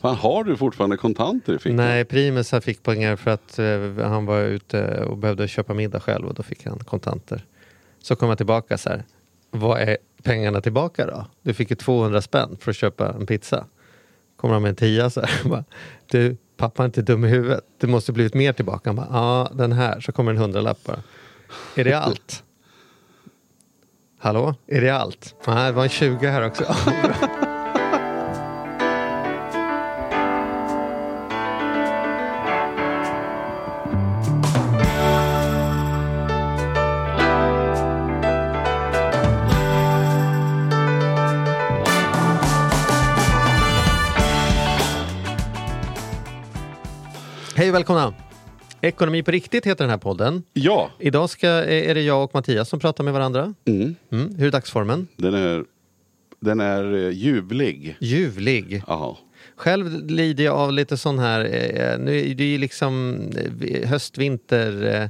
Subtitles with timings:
[0.00, 1.76] Fan, har du fortfarande kontanter i fickan?
[1.76, 6.00] Nej, Primus han fick pengar för att eh, han var ute och behövde köpa middag
[6.00, 7.44] själv och då fick han kontanter.
[8.02, 9.04] Så kom jag tillbaka så här.
[9.50, 11.26] Vad är pengarna tillbaka då?
[11.42, 13.64] Du fick ju 200 spänn för att köpa en pizza.
[14.36, 15.30] Kommer han med en tia så här.
[15.48, 15.64] Bara,
[16.06, 17.64] du, pappa är inte dum i huvudet.
[17.78, 18.88] Det måste blivit mer tillbaka.
[18.88, 20.00] Han bara, ja den här.
[20.00, 21.02] Så kommer en hundralapp bara.
[21.74, 22.44] Är det allt?
[24.18, 24.54] Hallå?
[24.66, 25.34] Är det allt?
[25.46, 26.64] Nej, det var en 20 här också.
[47.78, 48.14] välkomna!
[48.80, 50.42] Ekonomi på riktigt heter den här podden.
[50.52, 53.54] Ja, Idag ska, är det jag och Mattias som pratar med varandra.
[53.64, 53.94] mm.
[54.12, 54.34] Mm.
[54.34, 55.08] Hur är dagsformen?
[55.16, 55.64] den är,
[56.40, 57.96] den är eh, ljuvlig.
[58.00, 58.82] Ljuvlig.
[58.86, 59.18] Ja.
[59.56, 63.20] Själv lider jag av lite sån här, eh, nu är det ju liksom
[63.60, 64.94] eh, höst, vinter.
[65.02, 65.08] Eh,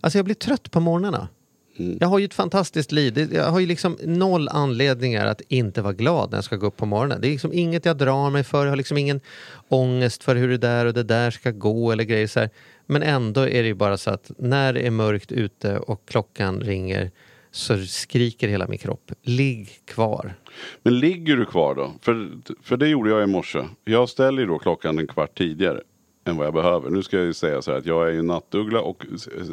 [0.00, 1.28] alltså jag blir trött på morgnarna.
[1.76, 1.98] Mm.
[2.00, 3.32] Jag har ju ett fantastiskt liv.
[3.32, 6.76] Jag har ju liksom noll anledningar att inte vara glad när jag ska gå upp
[6.76, 7.20] på morgonen.
[7.20, 8.64] Det är liksom inget jag drar mig för.
[8.64, 9.20] Jag har liksom ingen
[9.68, 12.50] ångest för hur det där och det där ska gå eller grejer så här.
[12.86, 16.60] Men ändå är det ju bara så att när det är mörkt ute och klockan
[16.60, 17.10] ringer
[17.50, 19.12] så skriker hela min kropp.
[19.22, 20.34] Ligg kvar.
[20.82, 21.92] Men ligger du kvar då?
[22.00, 22.30] För,
[22.62, 23.64] för det gjorde jag i morse.
[23.84, 25.80] Jag ställer ju då klockan en kvart tidigare
[26.24, 26.90] än vad jag behöver.
[26.90, 29.06] Nu ska jag ju säga så här att jag är ju nattuggla och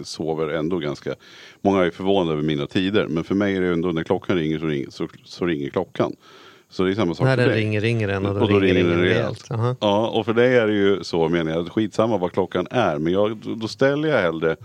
[0.04, 1.16] sover ändå ganska.
[1.62, 3.08] Många är förvånade över mina tider.
[3.08, 6.16] Men för mig är det ändå när klockan ringer så ringer, så, så ringer klockan.
[6.70, 7.60] Så det är samma sak När för den dig.
[7.62, 9.18] ringer ringer den och då, Och då ringer ringer den rejält.
[9.22, 9.52] rejält.
[9.52, 9.76] Aha.
[9.80, 11.62] Ja, och för dig är det ju så menar jag.
[11.66, 12.98] att Skitsamma vad klockan är.
[12.98, 14.56] Men jag, då- ställer jag hellre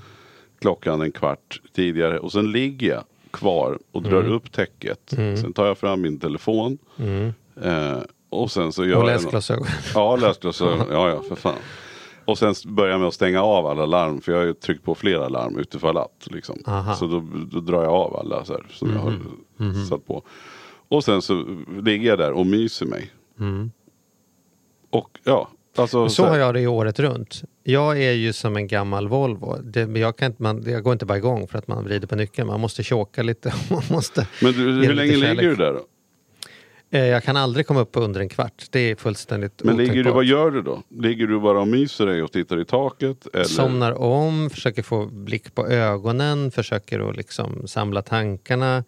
[0.61, 2.19] klockan en kvart tidigare.
[2.19, 4.33] Och sen ligger jag kvar och drar Mm.
[4.33, 5.01] upp täcket.
[5.41, 6.79] Sen tar jag fram min telefon.
[7.63, 7.99] Eh,
[8.31, 9.07] och sen så gör Och jag...
[9.07, 9.67] läsglasögon.
[9.95, 10.87] Ja, läsglasögon.
[10.91, 11.55] Ja, ja, för fan.
[12.27, 14.21] Och sen börjar jag med att stänga av alla larm.
[14.21, 16.27] För jag har ju tryckt på flera larm utifall att.
[16.31, 16.57] Liksom.
[16.99, 19.19] Så då, då drar jag av alla så här, som jag har
[19.57, 19.85] Mhm.
[19.87, 20.23] satt på.
[20.89, 21.45] Och sen så
[21.83, 23.11] ligger jag där och myser mig.
[24.91, 25.99] Och ja, alltså.
[25.99, 26.11] Mm.
[26.11, 27.43] Så har jag det i året runt.
[27.63, 29.57] Jag är ju som en gammal Volvo.
[29.63, 32.17] Det, jag, kan inte, man, jag går inte bara igång för att man vrider på
[32.17, 32.49] nyckeln.
[32.49, 33.55] Man måste choka lite.
[33.71, 35.81] Man måste Men du, hur länge ligger du där då?
[36.91, 38.65] Eh, Jag kan aldrig komma upp på under en kvart.
[38.71, 40.15] Det är fullständigt Men ligger du, otänkbart.
[40.15, 40.83] vad gör du då?
[40.91, 43.27] Ligger du bara och myser dig och tittar i taket?
[43.35, 43.45] Eller?
[43.45, 48.85] Somnar om, försöker få blick på ögonen, försöker att liksom samla tankarna.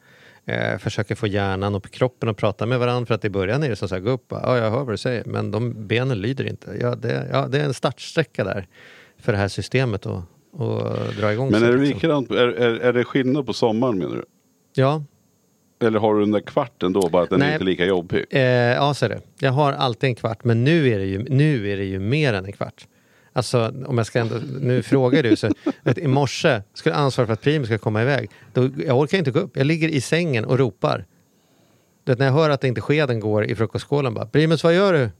[0.46, 3.06] Eh, försöker få hjärnan och kroppen att prata med varandra.
[3.06, 4.92] För att i början är det som så här, gå upp, ja jag hör vad
[4.92, 5.24] du säger.
[5.24, 6.76] Men de benen lyder inte.
[6.80, 8.66] Ja, det, ja, det är en startsträcka där
[9.20, 10.16] för det här systemet att,
[10.60, 11.94] att dra igång Men är det liksom.
[11.94, 12.30] likadant?
[12.30, 14.24] Är, är, är det skillnad på sommaren menar du?
[14.74, 15.04] Ja,
[15.80, 17.48] Eller har du den där kvarten då bara att den Nej.
[17.48, 18.24] är inte lika jobbig?
[18.30, 19.20] Eh, ja, så är det.
[19.38, 22.34] Jag har alltid en kvart, men nu är det ju, nu är det ju mer
[22.34, 22.86] än en kvart.
[23.32, 25.48] Alltså, om jag ska ändå, nu frågar du, så
[25.82, 28.30] vet, i morse skulle jag ansvara för att Primus ska komma iväg.
[28.52, 31.04] Då, jag orkar inte gå upp, jag ligger i sängen och ropar.
[32.08, 35.10] Vet, när jag hör att inte skeden går i frukostskålen bara, Primus vad gör du?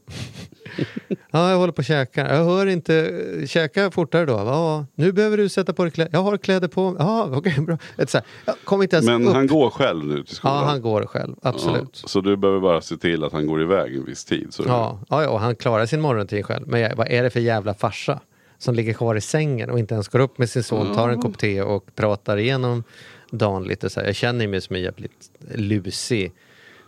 [1.31, 2.35] ja, jag håller på att käka.
[2.35, 4.33] Jag hör inte, käka fortare då.
[4.33, 6.11] Ja, nu behöver du sätta på dig kläder.
[6.13, 6.95] Jag har kläder på mig.
[6.99, 7.77] Ja, okej, bra.
[7.97, 9.33] Ett, så här, jag kom inte ens Men upp.
[9.33, 10.55] han går själv nu till skolan?
[10.57, 11.99] ja, han går själv, absolut.
[12.03, 14.47] Ja, så du behöver bara se till att han går iväg en viss tid?
[14.53, 16.67] Så Ja, ja, ja, och han klarar sin morgonrutin själv.
[16.67, 18.19] Men jag- vad är det för jävla farsa
[18.57, 21.21] som ligger kvar i sängen och inte ens går upp med sin son, tar en
[21.21, 22.83] kopp te och pratar igenom
[23.31, 24.07] dagen lite så här.
[24.07, 26.31] Jag känner mig som en jävligt lusig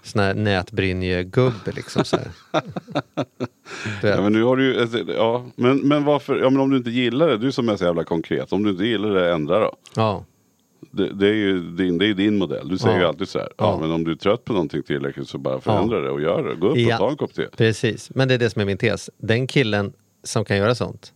[0.04, 2.18] sån här nätbrynje-gubbe liksom så.
[4.04, 6.90] Ja, men nu har du alltså, ja, men, men varför, ja men om du inte
[6.90, 9.76] gillar det, du som är så jävla konkret, om du inte gillar det, ändra då.
[9.96, 10.26] Ja,
[10.92, 13.02] Det, det är ju din, det är din modell, du säger Ja.
[13.02, 13.66] ju alltid så här, ja.
[13.66, 13.78] Ja.
[13.82, 16.56] men om du är trött på någonting tillräckligt så bara förändra det och gör det.
[16.56, 16.94] Gå upp Ja.
[16.96, 17.48] och ta en kopp te.
[17.58, 18.12] precis.
[18.16, 19.10] Men det är det som är min tes.
[19.18, 21.14] Den killen som kan göra sånt,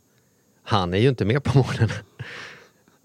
[0.64, 1.90] han är ju inte med på morgonen.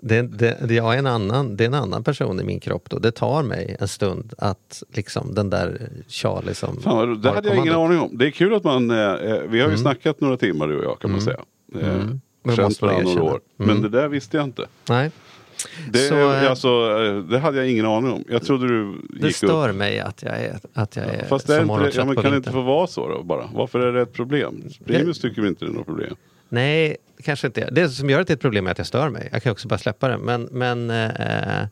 [0.03, 2.91] Det, det, det, jag är en annan, det är en annan person i min kropp
[2.91, 2.99] då.
[2.99, 7.57] Det tar mig en stund att liksom den där Charlie som Fan, det hade jag
[7.59, 8.19] ingen aning om.
[8.19, 10.85] Det är kul att man, eh, eh, vi har ju snackat några timmar du och
[10.85, 11.41] jag kan man säga.
[11.81, 11.89] Eh,
[12.45, 12.57] Mm.
[12.57, 13.41] Känt varandra några år.
[13.59, 13.73] Mm.
[13.75, 14.67] Men det där visste jag inte.
[14.89, 15.11] Nej,
[15.91, 18.25] Det, Så, eh, alltså, eh, det hade jag ingen aning om.
[18.29, 19.75] Jag trodde du det gick stör upp.
[19.77, 22.31] mig att jag är, att jag är Fast det är inte, det- ja, men kan
[22.31, 23.49] det inte få vara så då bara?
[23.55, 24.63] Varför är det ett problem?
[24.87, 26.15] Primus tycker vi inte det är något problem.
[26.51, 27.71] Nej, kanske inte.
[27.71, 29.29] Det som gör det till ett problem är att jag stör mig.
[29.33, 30.19] Jag kan också bara släppa det.
[30.19, 31.67] Men, men eh,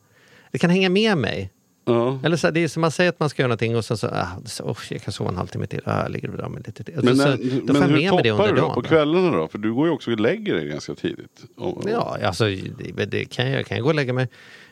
[0.51, 1.51] det kan hänga med mig.
[1.85, 2.19] Ja.
[2.23, 3.97] Eller så, här, det är som man säger att man ska göra någonting och sen
[3.97, 5.81] så, ah, så oh, jag kan sova en halvtimme till.
[5.85, 6.97] Ah, jag ligger och drar mig lite till.
[6.97, 8.61] Och Men, så, när, så, då men hur med toppar du då?
[8.61, 8.73] dagen.
[8.75, 9.47] På kvällarna då?
[9.47, 11.43] För du går ju också och lägger dig ganska tidigt.
[11.57, 12.45] Och, Ja, alltså
[12.95, 14.27] det, det kan jag, kan jag gå och lägga mig.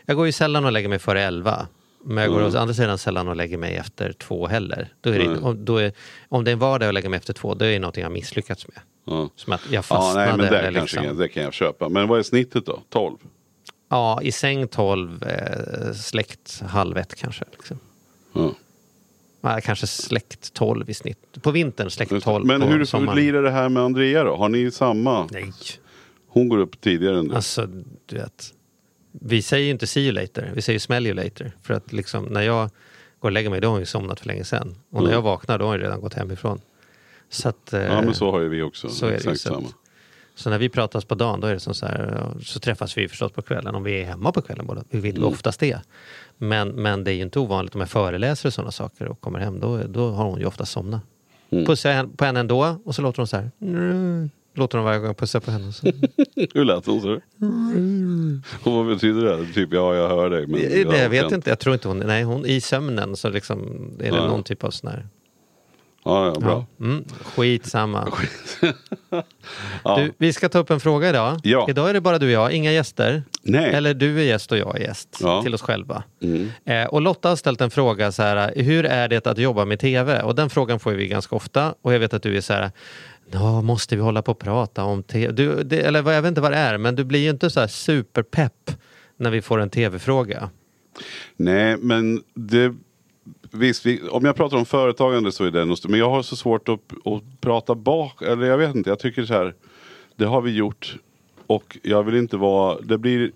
[0.06, 1.68] Jag går ju sällan och lägger mig före elva.
[2.09, 2.56] Men jag går Mm.
[2.56, 4.94] å andra sidan sällan och lägger mig efter två heller.
[5.01, 5.38] Då är det, Nej.
[5.42, 5.92] om, då är,
[6.30, 8.09] om det är en vardag att lägga mig efter två, då är det någonting jag
[8.09, 8.77] har misslyckats med.
[9.06, 9.30] Ja.
[9.36, 10.27] Som att jag Ja, fastnade.
[10.27, 11.18] nej, men det, liksom.
[11.18, 11.89] det kan jag köpa.
[11.89, 12.81] Men vad är snittet då?
[12.89, 13.18] 12?
[13.89, 17.45] Ja, i säng 12, eh, släkt halv ett kanske.
[17.51, 17.80] Liksom.
[18.33, 18.51] Ja.
[19.42, 21.42] Ja, kanske släkt 12 i snitt.
[21.42, 22.31] På vintern släkt Just det.
[22.31, 22.45] 12.
[22.45, 23.15] Men hur sommaren.
[23.15, 24.36] blir det här med Andrea då?
[24.36, 25.27] Har ni samma?
[25.31, 25.51] Nej,
[26.27, 27.36] Hon går upp tidigare än du.
[27.36, 27.65] alltså
[28.06, 28.53] du vet.
[29.21, 31.51] Vi säger ju inte see you later, vi säger smell you later.
[31.61, 32.69] För att liksom när jag
[33.19, 34.75] går och lägger mig, då har hon ju somnat för länge sedan.
[34.89, 35.13] Och när Mm.
[35.13, 36.61] jag vaknar, då har hon redan gått hemifrån.
[37.29, 37.73] Så att...
[37.73, 38.89] eh, Ja men så har ju vi också.
[38.89, 39.67] så är det så att- samma.
[40.35, 43.07] Så när vi pratas på dagen då är det som så här, så träffas vi
[43.07, 44.83] förstås på kvällen om vi är hemma på kvällen båda.
[44.89, 45.27] Vi vill Mm.
[45.29, 45.79] oftast det.
[46.37, 49.39] Men, men det är ju inte ovanligt om jag föreläser och sådana saker och kommer
[49.39, 51.01] hem, då, då har hon ju ofta somnat.
[51.49, 51.65] Mm.
[51.65, 53.51] Pussar jag på henne ändå och så låter hon så här.
[54.57, 55.74] Låter hon varje gång jag pussar på henne.
[55.74, 55.88] Så.
[56.54, 57.13] Hur lät hon så?
[58.63, 59.54] Och vad betyder det?
[59.54, 60.48] Typ ja jag hör dig.
[60.48, 63.30] Men det, jag vet kan- inte, jag tror inte hon, nej hon i sömnen så
[63.30, 63.59] liksom
[64.00, 64.27] är det Ja.
[64.27, 65.07] någon typ av sån här.
[66.06, 66.65] Ja, ja bra.
[66.77, 66.86] Ja.
[66.86, 68.07] Mm, skitsamma.
[69.83, 69.98] Ja.
[69.98, 71.39] Du, vi ska ta upp en fråga idag.
[71.44, 71.65] Ja.
[71.69, 73.24] Idag är det bara du och jag, inga gäster.
[73.44, 73.74] Nej.
[73.74, 75.44] Eller du är gäst och jag är gäst Ja.
[75.44, 76.03] till oss själva.
[76.21, 76.50] Mm.
[76.65, 79.80] Eh, och Lotta har ställt en fråga så här, hur är det att jobba med
[79.80, 80.21] tv?
[80.21, 81.74] Och den frågan får vi ganska ofta.
[81.81, 82.71] Och jag vet att du är så här,
[83.31, 85.31] Ja, måste vi hålla på och prata om tv?
[85.31, 87.59] Du, det, eller jag vet inte vad det är, men du blir ju inte så
[87.59, 88.71] här superpepp
[89.18, 90.50] när vi får en tv-fråga.
[91.35, 92.75] Nej men det
[93.51, 96.35] Visst, vi, om jag pratar om företagande så är det nog Men jag har så
[96.35, 99.53] svårt att, att prata bak, eller jag vet inte, jag tycker så här
[100.15, 100.97] Det har vi gjort
[101.47, 103.31] Och jag vill inte vara, det blir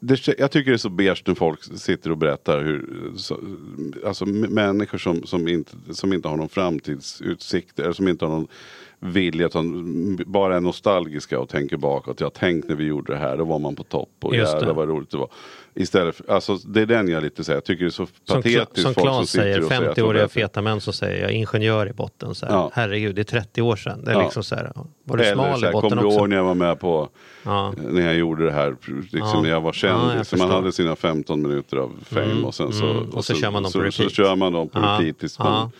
[0.00, 3.38] det, jag tycker det är så beige när folk sitter och berättar hur så,
[4.06, 8.48] Alltså människor som, som, inte, som inte har någon framtidsutsikt eller som inte har någon
[9.00, 12.20] vilja utan bara är nostalgiska och tänker bakåt.
[12.20, 14.88] Jag tänkt när vi gjorde det här, då var man på topp och jävlar vad
[14.88, 15.30] roligt det var.
[15.74, 18.82] Istället för, alltså det är den jag lite säger, jag tycker det är så patetiskt
[18.82, 20.32] som som Claes säger, och säger att de 50-åriga vet.
[20.32, 22.34] feta män som säger jag är ingenjör i botten.
[22.34, 22.52] Så här.
[22.52, 22.70] Ja.
[22.74, 24.04] Herregud, det är 30 år sedan.
[24.04, 24.22] Det är Ja.
[24.22, 24.72] liksom så här,
[25.04, 26.18] var du Eller smal så i botten kommer du också?
[26.18, 27.08] ihåg när jag var med på
[27.42, 27.74] Ja.
[27.88, 28.76] när jag gjorde det här,
[29.12, 30.18] liksom när jag var känd.
[30.18, 33.10] Liksom, man hade sina 15 minuter av fame Mm, och sen så, mm.
[33.10, 33.94] Och så kör man dem på så, repeat.
[33.94, 35.70] Så kör man dem på repeat tills man,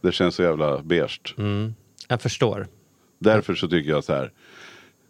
[0.00, 1.34] Det känns så jävla beige.
[1.38, 1.74] Mm.
[2.08, 2.66] Jag förstår.
[3.18, 4.32] Därför så tycker jag så här.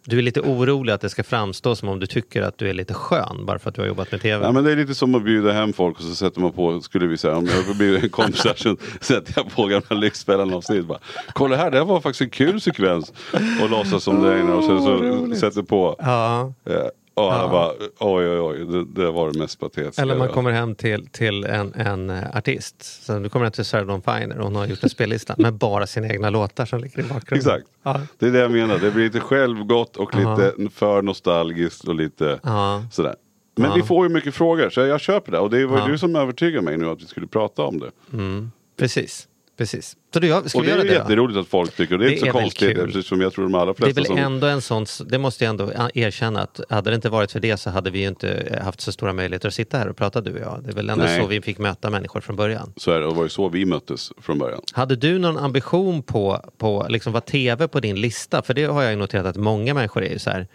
[0.09, 2.73] Du är lite orolig att det ska framstå som om du tycker att du är
[2.73, 4.45] lite skön bara för att du har jobbat med tv.
[4.45, 6.81] Ja, men det är lite som att bjuda hem folk och så sätter man på,
[6.81, 10.85] skulle vi säga, om jag blir en konsert så sätter jag på gamla Lyxfällan avsnitt.
[10.85, 10.99] Bara,
[11.33, 13.13] Kolla här, det här var faktiskt en kul sekvens.
[13.61, 15.95] Och låtsas som det är och sen så sätter på.
[15.99, 16.53] Ja.
[16.65, 16.75] Eh,
[17.17, 17.49] och alla Ja.
[17.49, 20.01] bara, oj oj oj, det, det var det mest patetiska.
[20.01, 23.03] Eller man kommer hem till, till en, en eh, artist.
[23.05, 25.53] Så du kommer hem till Sarah Dawn Finer och hon har gjort en spellista med
[25.53, 27.37] bara sina egna låtar som ligger i bakgrunden.
[27.37, 27.67] Exakt.
[27.83, 28.01] Ja.
[28.19, 30.35] Det är det jag menar, det blir lite självgott och Ja.
[30.35, 32.83] lite för nostalgiskt och lite Ja.
[32.91, 33.15] sådär.
[33.55, 33.75] Men Ja.
[33.75, 35.39] vi får ju mycket frågor så jag köper det.
[35.39, 35.87] Och det var ju Ja.
[35.91, 37.91] du som övertygade mig nu att vi skulle prata om det.
[38.13, 38.51] Mm.
[38.79, 39.27] Precis.
[39.57, 39.97] Precis.
[40.13, 40.93] Så du, ska Och det är det då?
[40.93, 41.93] jätteroligt att folk tycker.
[41.95, 43.21] Och det är Det inte så är konstigt kul.
[43.21, 44.17] jag tror de allra Det är flesta väl som...
[44.17, 47.57] ändå en sån, det måste jag ändå erkänna att hade det inte varit för det
[47.57, 50.33] så hade vi ju inte haft så stora möjligheter att sitta här och prata du
[50.33, 50.59] och jag.
[50.63, 51.21] Det är väl ändå Nej.
[51.21, 52.73] så vi fick möta människor från början.
[52.77, 54.61] Så är det, och det var ju så vi möttes från början.
[54.73, 58.41] Hade du någon ambition på, på liksom vad tv på din lista?
[58.41, 60.47] För det har jag ju noterat att många människor är ju så här.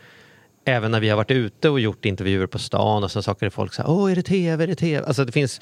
[0.65, 3.75] Även när vi har varit ute och gjort intervjuer på stan och så saker folk
[3.75, 5.07] så här, åh är det tv, är det tv?
[5.07, 5.61] Alltså det finns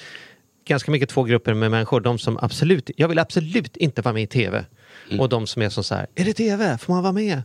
[0.70, 2.00] ganska mycket två grupper med människor.
[2.00, 4.64] De som absolut, jag vill absolut inte vara med i tv.
[5.08, 5.20] Mm.
[5.20, 6.78] Och de som är som så här, är det tv?
[6.78, 7.42] Får man vara med?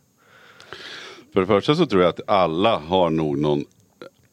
[1.33, 3.66] För det första så tror jag att alla har nog någon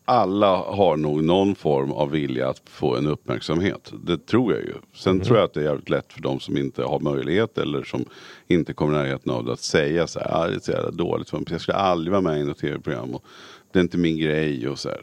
[0.05, 3.93] alla har nog någon form av vilja att få en uppmärksamhet.
[4.05, 4.75] Det tror jag ju.
[4.95, 7.83] Sen tror jag att det är jävligt lätt för de som inte har möjlighet eller
[7.83, 8.05] som
[8.47, 10.43] inte kommer närheten av det att säga så här.
[10.43, 11.31] Ah, det är så jävla dåligt.
[11.31, 11.47] för mig.
[11.50, 13.14] Jag skulle aldrig vara med i något tv-program.
[13.14, 13.25] Och
[13.73, 15.00] det är inte min grej och så här.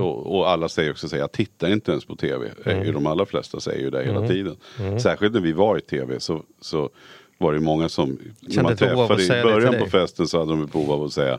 [0.00, 2.50] Och, och alla säger också så här, jag tittar inte ens på tv.
[2.64, 4.56] Eh, De allra flesta säger ju det hela tiden.
[5.00, 6.90] Särskilt när vi var i tv så, så
[7.38, 10.66] var det många som, Kände man att träffade i början på festen så hade de
[10.66, 11.38] behov av att säga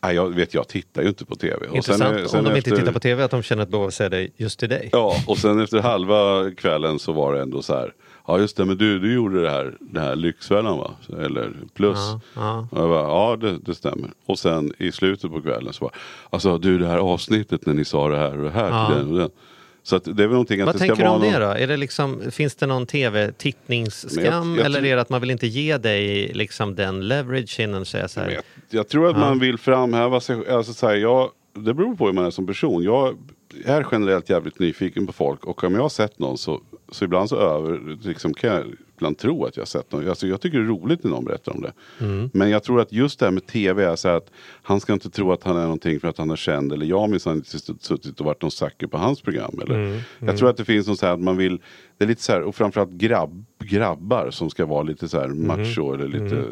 [0.00, 1.66] Nej, jag vet, jag tittar ju inte på tv.
[1.66, 3.82] Och Intressant är- om de inte efter- tittar på tv att de känner ett behov
[3.84, 4.88] av att säga det just till dig.
[4.92, 7.92] Ja, och sen efter halva kvällen så var det ändå så här.
[8.26, 10.90] Ja just det, men du, du gjorde det här, det här Lyxfällan va?
[11.08, 11.98] Eller plus.
[11.98, 12.68] Ja, ja.
[12.70, 14.10] Och jag bara, ja det, det stämmer.
[14.26, 15.94] Och sen i slutet på kvällen så bara,
[16.30, 18.86] alltså du det här avsnittet när ni sa det här och det här Ja.
[18.88, 19.30] till den och den.
[19.82, 21.30] Så att det är väl någonting att Vad det ska tänker du vara om det
[21.38, 21.40] någon...
[21.40, 21.46] då?
[21.62, 25.46] Är det liksom, finns det någon tv-tittningsskam jag- eller är det att man vill inte
[25.46, 28.30] ge dig liksom den leveragen och säga så här?
[28.30, 32.06] Jag, jag tror att man vill framhäva sig alltså så här, jag, Det beror på
[32.06, 32.82] hur man är som person.
[32.82, 33.16] Jag
[33.64, 37.28] är generellt jävligt nyfiken på folk och om jag har sett någon så, så ibland
[37.28, 38.64] så över, liksom kan jag
[38.96, 40.08] ibland tro att jag har sett något.
[40.08, 41.72] Alltså, jag tycker det är roligt när någon berättar om det.
[42.00, 42.30] Mm.
[42.32, 44.30] Men jag tror att just det här med tv är så här att
[44.62, 46.72] han ska inte tro att han är någonting för att han är känd.
[46.72, 49.60] Eller jag minsann inte suttit och varit någon sucker på hans program.
[49.62, 49.74] Eller.
[49.74, 50.00] Mm.
[50.18, 51.60] Jag tror att det finns något så här att man vill,
[51.98, 55.24] det är lite så här, och framförallt grabb, grabbar som ska vara lite så här
[55.24, 55.46] Mm.
[55.46, 56.44] macho eller lite,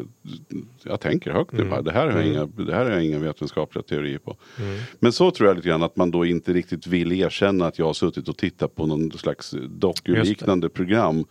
[0.83, 3.19] jag tänker högt nu bara, det här, har jag inga, det här har jag inga
[3.19, 4.37] vetenskapliga teorier på.
[4.59, 4.79] Mm.
[4.99, 7.85] Men så tror jag lite grann att man då inte riktigt vill erkänna att jag
[7.85, 11.25] har suttit och tittat på någon slags dokuliknande program.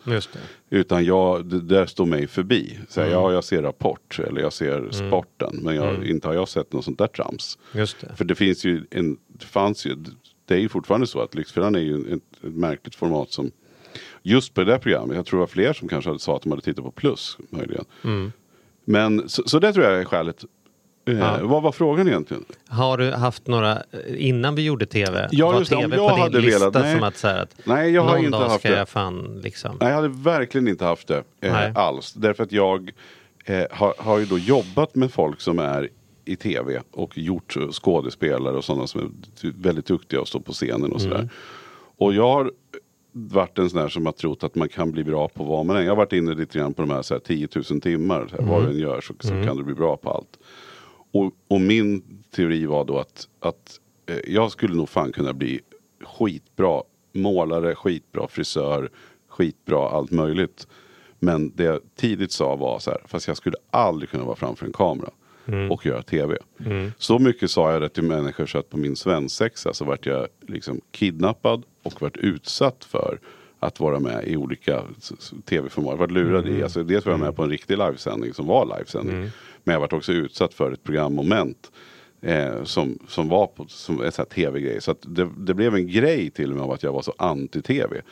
[0.70, 2.78] Utan jag, det där står mig förbi.
[2.88, 3.12] Så Mm.
[3.12, 5.58] här, Ja, jag ser Rapport eller jag ser Sporten.
[5.62, 6.08] Men jag, Mm.
[6.10, 7.58] inte har jag sett något sånt där trams.
[8.00, 8.16] Det.
[8.16, 9.96] För det finns ju en, det fanns ju,
[10.46, 13.50] det är ju fortfarande så att Lyxfällan är ju ett, ett märkligt format som
[14.22, 16.50] Just på det där programmet, jag tror det var fler som kanske sa att de
[16.52, 17.84] hade tittat på plus möjligen.
[18.04, 18.32] Mm.
[18.84, 20.44] Men så, så det tror jag är skälet.
[21.08, 21.38] Eh, Ja.
[21.42, 22.44] Vad var frågan egentligen?
[22.68, 23.82] Har du haft några,
[24.16, 25.76] innan vi gjorde tv, Ja, var just det.
[25.76, 26.94] Om tv jag på din hade lista velat- nej.
[26.94, 28.78] som att, här, att Nej, jag har någon inte dag haft ska det.
[28.78, 29.76] jag fan liksom.
[29.80, 32.12] Nej, jag hade verkligen inte haft det eh, alls.
[32.12, 32.90] Därför att jag
[33.44, 35.88] eh, har, har ju då jobbat med folk som är
[36.24, 39.08] i tv och gjort eh, skådespelare och sådana som är
[39.62, 41.28] väldigt duktiga och står på scenen och sådär.
[41.96, 42.52] Och jag har
[43.16, 45.76] varit en sån här som har trott att man kan bli bra på vad man
[45.76, 45.80] är.
[45.80, 48.28] Jag har varit inne lite grann på de här, så här 10 000 timmar.
[48.32, 50.38] Här, Vad du än gör så, så kan du bli bra på allt.
[51.12, 55.60] Och, och min teori var då att, att eh, jag skulle nog fan kunna bli
[56.04, 58.90] skitbra målare, skitbra frisör,
[59.28, 60.66] skitbra allt möjligt.
[61.18, 64.66] Men det jag tidigt sa var så här, fast jag skulle aldrig kunna vara framför
[64.66, 65.10] en kamera
[65.70, 66.36] och göra tv.
[66.98, 70.26] Så mycket sa jag det till människor så att på min svensexa så vart jag
[70.40, 73.18] liksom kidnappad och vart utsatt för
[73.60, 74.82] att vara med i olika
[75.44, 75.98] tv-format.
[75.98, 79.30] Vart lurad i, alltså dels var jag med på en riktig livesändning som var livesändning.
[79.64, 81.70] Men jag vart också utsatt för ett programmoment.
[82.20, 84.80] Eh, som, som var på, som en sån här tv-grej.
[84.80, 88.02] Så det, det blev en grej till och med av att jag var så anti-tv.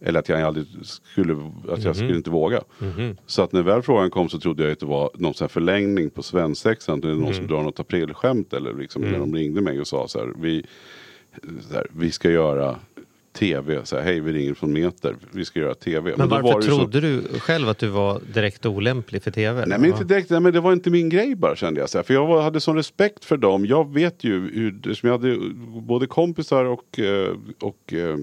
[0.00, 1.36] Eller att jag aldrig skulle,
[1.68, 2.62] att jag skulle inte våga.
[3.26, 5.48] Så att när väl frågan kom så trodde jag att det var någon sån här
[5.48, 7.00] förlängning på svensexan.
[7.00, 10.08] Det är någon som drar något aprilskämt eller liksom när de ringde mig och sa
[10.08, 10.32] så här.
[10.38, 10.66] Vi,
[11.72, 12.76] här, vi ska göra
[13.32, 13.80] tv.
[13.84, 15.16] Så här, Hej vi ringer från Meter.
[15.32, 16.14] Vi ska göra tv.
[16.16, 19.66] Men då varför ju så- trodde du själv att du var direkt olämplig för tv?
[19.66, 21.90] Nej men inte direkt, nej, men det var inte min grej bara kände jag.
[21.90, 23.66] Så här, för jag var, hade sån respekt för dem.
[23.66, 25.38] Jag vet ju hur, som jag hade
[25.80, 28.16] både kompisar och, eh, och eh,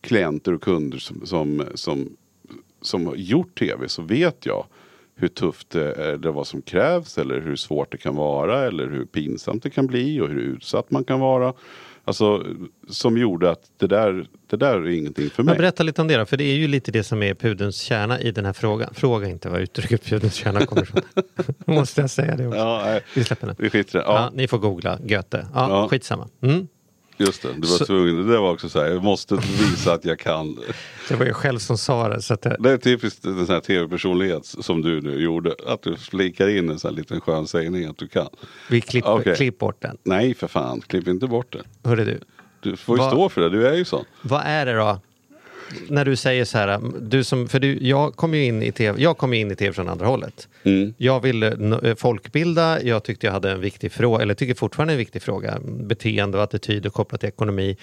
[0.00, 2.16] klienter och kunder som, som, som,
[2.82, 4.66] som har gjort tv så vet jag
[5.16, 8.86] hur tufft det är, eller vad som krävs eller hur svårt det kan vara eller
[8.86, 11.54] hur pinsamt det kan bli och hur utsatt man kan vara.
[12.04, 12.46] Alltså
[12.88, 15.52] som gjorde att det där, det där är ingenting för mig.
[15.54, 17.76] Men berätta lite om det då, för det är ju lite det som är pudelns
[17.76, 18.94] kärna i den här frågan.
[18.94, 21.02] Fråga inte var uttrycket pudelns kärna kommer ifrån.
[21.76, 22.58] Måste jag säga det också?
[22.58, 23.56] Ja, nej, Vi släpper den.
[23.58, 23.98] vi skiter.
[23.98, 24.04] Ja.
[24.06, 25.46] Ja, ni får googla Göte.
[25.54, 25.88] Ja, Ja.
[25.88, 26.28] Skitsamma.
[26.42, 26.68] Mm.
[27.22, 27.48] Just det.
[27.52, 28.26] Du var Så- tvungen.
[28.28, 30.58] Det var också så här, jag måste visa att jag kan.
[31.08, 32.22] Det var jag själv som sa det.
[32.22, 35.54] Så det, Det är typiskt en sån här tv-personlighet som du nu gjorde.
[35.66, 38.28] Att du slikar in en sån här liten skön sägning att du kan.
[38.70, 39.36] vi klipper Okej.
[39.36, 39.96] klipp bort den.
[40.04, 41.88] Nej för fan, klipp inte bort det.
[41.88, 42.20] Hörru du,
[42.70, 44.04] Du får ju Vad- stå för det, du är ju sån.
[44.22, 45.00] vad är det då?
[45.88, 49.02] När du säger så här, du som, för du, jag kom ju in i tv,
[49.02, 50.48] jag kom in i tv från andra hållet.
[50.62, 50.94] Mm.
[50.96, 54.98] Jag ville eh, folkbilda, jag tyckte jag hade en viktig fråga, eller tycker fortfarande en
[54.98, 57.76] viktig fråga, beteende och attityder kopplat till ekonomi.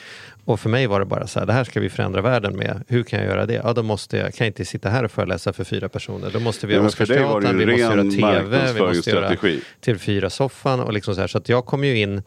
[0.45, 2.83] Och för mig var det bara så här, det här ska vi förändra världen med.
[2.87, 3.61] Hur kan jag göra det?
[3.63, 6.29] Ja, då måste jag, kan jag inte sitta här och föreläsa för fyra personer.
[6.33, 8.41] Då måste vi Ja, göra men för dig var det Oscarsteatern, ju vi måste göra
[8.41, 9.61] tv, vi måste göra marknadsföringsstrategi.
[9.85, 11.27] TV4-soffan och liksom så här.
[11.27, 12.21] Så att jag kom ju in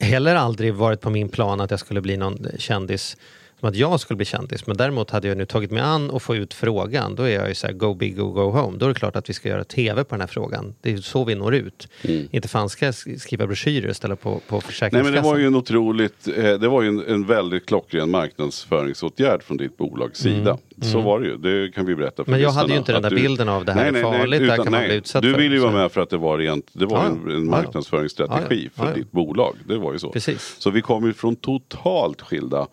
[0.00, 3.16] heller aldrig varit på min plan att jag skulle bli någon kändis
[3.60, 4.66] som att jag skulle bli kändis.
[4.66, 7.14] Men däremot hade jag nu tagit mig an och få ut frågan.
[7.14, 8.78] Då är jag ju så här, go big or go home.
[8.78, 10.74] Då är det klart att vi ska göra tv på den här frågan.
[10.80, 11.88] Det är så vi når ut.
[12.30, 15.12] Inte fan ska jag sk- skriva broschyrer och ställa på, på Nej Försäkringskassan.
[15.14, 19.42] men det var ju en otroligt, eh, det var ju en, en väldigt klockren marknadsföringsåtgärd
[19.42, 20.58] från ditt bolags sida.
[20.82, 22.32] Så var det ju, det kan vi berätta för Mm.
[22.32, 24.70] Men jag hade ju inte den där bilden av det här är farligt, utan- kan
[24.72, 25.38] man bli utsatt Du för.
[25.40, 28.54] ville ju vara med för att det var rent, det var Ja, en, en marknadsföringsstrategi
[28.64, 28.70] ja.
[28.76, 28.94] Ja, för ja.
[28.96, 29.56] ditt bolag.
[29.68, 30.10] Det var ju så.
[30.10, 30.56] Precis.
[30.58, 32.66] Så vi kom ju från totalt skilda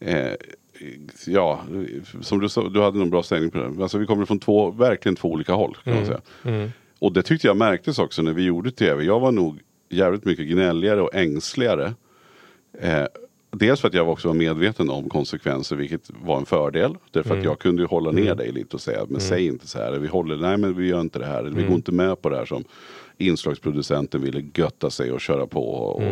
[0.00, 0.32] eh,
[1.26, 1.60] Ja,
[2.20, 3.82] som du sa, du hade någon bra ställning på det.
[3.82, 6.04] Alltså vi kommer från två, verkligen två olika håll kan Mm.
[6.04, 6.70] man säga.
[6.98, 9.04] Och det tyckte jag märktes också när vi gjorde tv.
[9.04, 11.94] Jag var nog jävligt mycket gnälligare och ängsligare.
[12.80, 13.04] Eh,
[13.50, 16.94] dels för att jag också var medveten om konsekvenser, vilket var en fördel.
[17.10, 19.78] Därför att jag kunde ju hålla ner dig lite och säga, men säg inte så
[19.78, 19.92] här.
[19.98, 21.38] Vi håller, nej men vi gör inte det här.
[21.38, 22.64] Eller, Vi går inte med på det här som
[23.18, 25.64] inslagsproducenten ville götta sig och köra på.
[25.70, 26.02] Och,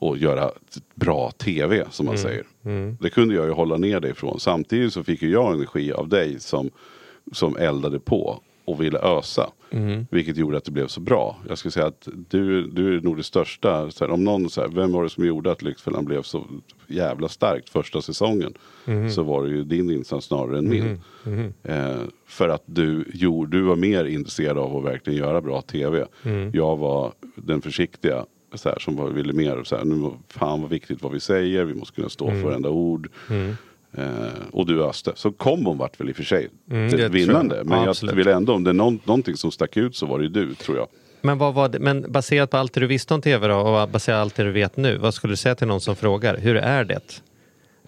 [0.00, 0.50] och göra
[0.94, 2.44] bra tv som man säger.
[3.00, 4.40] Det kunde jag ju hålla ner dig ifrån.
[4.40, 6.70] Samtidigt så fick ju jag energi av dig som,
[7.32, 8.40] som eldade på.
[8.64, 9.50] och ville ösa.
[9.70, 10.06] Mm.
[10.10, 11.36] Vilket gjorde att det blev så bra.
[11.48, 13.90] Jag skulle säga att du, du är nog det största.
[13.90, 16.46] Så här, om någon, så här, vem var det som gjorde att Lyxfällan blev så
[16.86, 18.54] jävla starkt första säsongen?
[18.86, 19.10] Mm.
[19.10, 21.00] Så var det ju din insats snarare än min.
[21.62, 26.06] Eh, för att du, jo, du var mer intresserad av att verkligen göra bra tv.
[26.22, 26.50] Mm.
[26.54, 28.26] Jag var den försiktiga.
[28.54, 31.74] Så här, som ville mer så här, nu, fan vad viktigt vad vi säger, vi
[31.74, 32.40] måste kunna stå Mm.
[32.42, 33.08] för varenda ord.
[33.92, 34.04] Eh,
[34.52, 35.12] och du öste.
[35.14, 37.56] Så kombon vart väl i och för sig Mm, det vinnande.
[37.56, 37.66] jag.
[37.66, 38.14] Men Ja, jag absolut.
[38.14, 40.54] vill ändå, om det är någon, någonting som stack ut så var det ju du
[40.54, 40.86] tror jag.
[41.22, 43.88] Men, vad var det, men baserat på allt det du visste om tv då, och
[43.88, 46.36] baserat på allt det du vet nu, vad skulle du säga till någon som frågar?
[46.36, 47.22] Hur är det?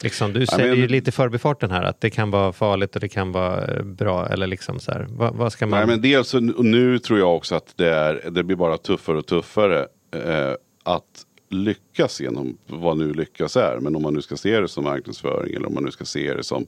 [0.03, 3.01] Liksom, du säger men- ju lite i förbifarten här att det kan vara farligt och
[3.01, 4.29] det kan vara eh, bra.
[4.29, 5.79] Eller liksom så här, vad, vad ska man...
[5.79, 9.27] Nej men dels nu tror jag också att det, är, det blir bara tuffare och
[9.27, 13.79] tuffare eh, att lyckas genom vad nu lyckas är.
[13.81, 16.35] Men om man nu ska se det som marknadsföring eller om man nu ska se
[16.35, 16.67] det som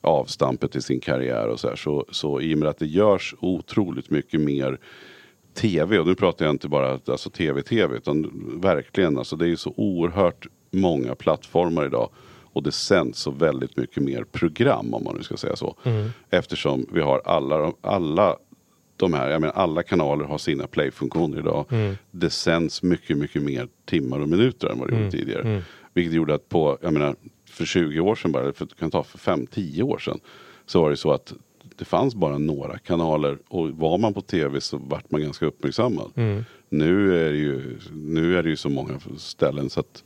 [0.00, 1.76] avstampet i sin karriär och så här.
[1.76, 4.78] Så, så i och med att det görs otroligt mycket mer
[5.54, 8.30] tv och nu pratar jag inte bara alltså tv-tv utan
[8.60, 12.10] verkligen alltså det är ju så oerhört många plattformar idag
[12.52, 15.76] och det sänds så väldigt mycket mer program om man nu ska säga så.
[16.30, 18.36] Eftersom vi har alla, alla
[18.98, 21.64] de här, jag menar alla kanaler har sina playfunktioner idag.
[22.10, 25.62] Det sänds mycket, mycket mer timmar och minuter än vad det gjorde tidigare.
[25.94, 27.16] Vilket gjorde att på, jag menar
[27.50, 30.20] för 20 år sedan bara, för, kan ta för 5-10 år sedan.
[30.66, 31.32] Så var det så att
[31.76, 36.10] det fanns bara några kanaler och var man på tv så vart man ganska uppmärksammad.
[36.68, 40.04] Nu, är det ju, nu är det ju så många ställen så att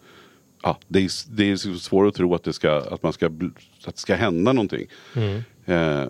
[0.62, 3.94] ja, det, är, det är svårt att tro att, det ska, att, man ska, att
[3.94, 4.86] det ska hända någonting.
[5.64, 6.04] Eh,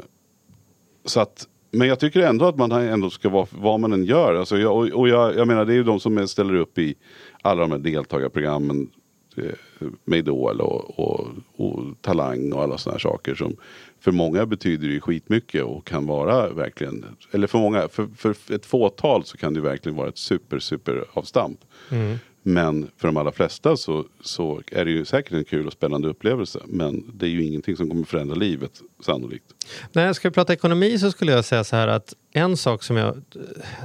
[1.05, 4.35] så att, men jag tycker ändå att man ändå ska vara vad man än gör.
[4.35, 6.95] Alltså jag, och, och jag, jag menar det är ju de som ställer upp i
[7.43, 8.91] alla de här deltagarprogrammen.
[9.37, 11.26] Eh, med Idol och, och,
[11.57, 13.35] och Talang och alla sådana här saker.
[13.35, 13.57] Som
[14.00, 17.05] för många betyder det ju skitmycket och kan vara verkligen.
[17.31, 21.05] Eller för många, för, för ett fåtal så kan det verkligen vara ett super super
[21.12, 21.59] avstamp.
[21.91, 22.19] Mm.
[22.43, 26.09] Men för de allra flesta så, så är det ju säkert en kul och spännande
[26.09, 26.61] upplevelse.
[26.67, 29.45] Men det är ju ingenting som kommer förändra livet sannolikt.
[29.93, 32.97] När jag ska prata ekonomi så skulle jag säga så här att en sak som
[32.97, 33.23] jag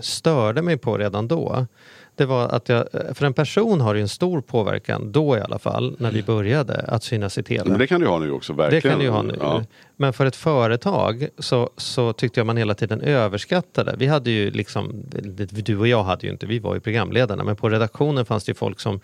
[0.02, 1.68] störde mig på redan då
[2.18, 5.42] det var att jag, för en person har det ju en stor påverkan, då i
[5.42, 7.70] alla fall, när vi började, att synas i tv.
[7.70, 8.82] Men det kan du ha nu också, Det verkligen.
[8.82, 9.36] kan du ju ha nu.
[9.40, 9.64] Ja.
[9.96, 13.96] Men för ett företag så, så tyckte jag man hela tiden överskattade.
[13.98, 15.04] Vi hade ju liksom,
[15.52, 18.50] du och jag hade ju inte, vi var ju programledarna, men på redaktionen fanns det
[18.50, 19.00] ju folk som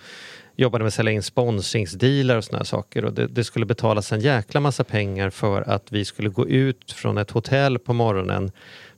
[0.55, 3.05] jobbade med att sälja in sponsringsdealar och här saker.
[3.05, 6.91] Och det, det skulle betalas en jäkla massa pengar för att vi skulle gå ut
[6.91, 8.51] från ett hotell på morgonen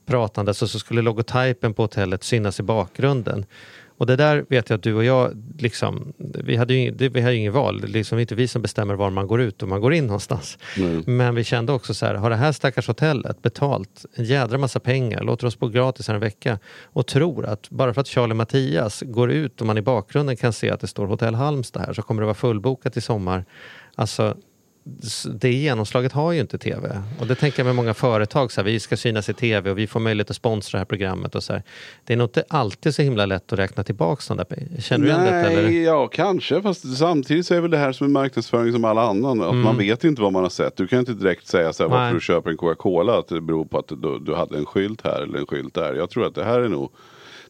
[0.06, 3.46] pratandes och så skulle logotypen på hotellet synas i bakgrunden.
[3.98, 7.08] Och det där vet jag att du och jag, liksom, vi hade ju ing- det,
[7.08, 7.80] vi hade ju ingen val.
[7.80, 10.06] Det är liksom inte vi som bestämmer var man går ut och man går in
[10.06, 10.58] någonstans.
[10.76, 11.02] Nej.
[11.06, 14.80] Men vi kände också så här, har det här stackars hotellet betalt en jädra massa
[14.80, 18.34] pengar, låter oss bo gratis här en vecka och tror att bara för att Charlie
[18.34, 21.92] Mattias går ut och man i bakgrunden kan se att det står Hotell Halmstad här
[21.92, 23.44] så kommer det vara fullbokat i sommar.
[23.94, 24.36] Alltså,
[25.34, 27.02] det genomslaget har ju inte tv.
[27.20, 29.78] Och det tänker jag med många företag, så här, vi ska synas i tv och
[29.78, 31.34] vi får möjlighet att sponsra det här programmet.
[31.34, 31.62] Och så här.
[32.04, 34.80] Det är nog inte alltid så himla lätt att räkna tillbaka sådana där pengar.
[34.80, 35.30] Känner du igen det?
[35.42, 35.70] Nej, Eller?
[35.70, 36.62] ja kanske.
[36.62, 39.42] Fast samtidigt så är väl det här som en marknadsföring som alla annan.
[39.42, 40.76] Att man vet inte vad man har sett.
[40.76, 41.98] Du kan inte direkt säga så här, Mm.
[41.98, 42.04] Nej.
[42.04, 43.18] varför du köper en Coca-Cola.
[43.18, 45.94] Att det beror på att du, du hade en skylt här eller en skylt där.
[45.94, 46.92] Jag tror att det här är nog.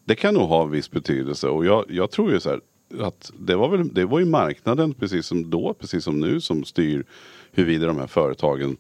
[0.04, 1.48] Det kan nog ha en viss betydelse.
[1.48, 2.60] Och jag, jag tror ju så här.
[3.00, 6.64] Att det var, väl, det var ju marknaden precis som då, precis som nu, som
[6.64, 7.04] styr
[7.52, 8.76] huruvida de här företagen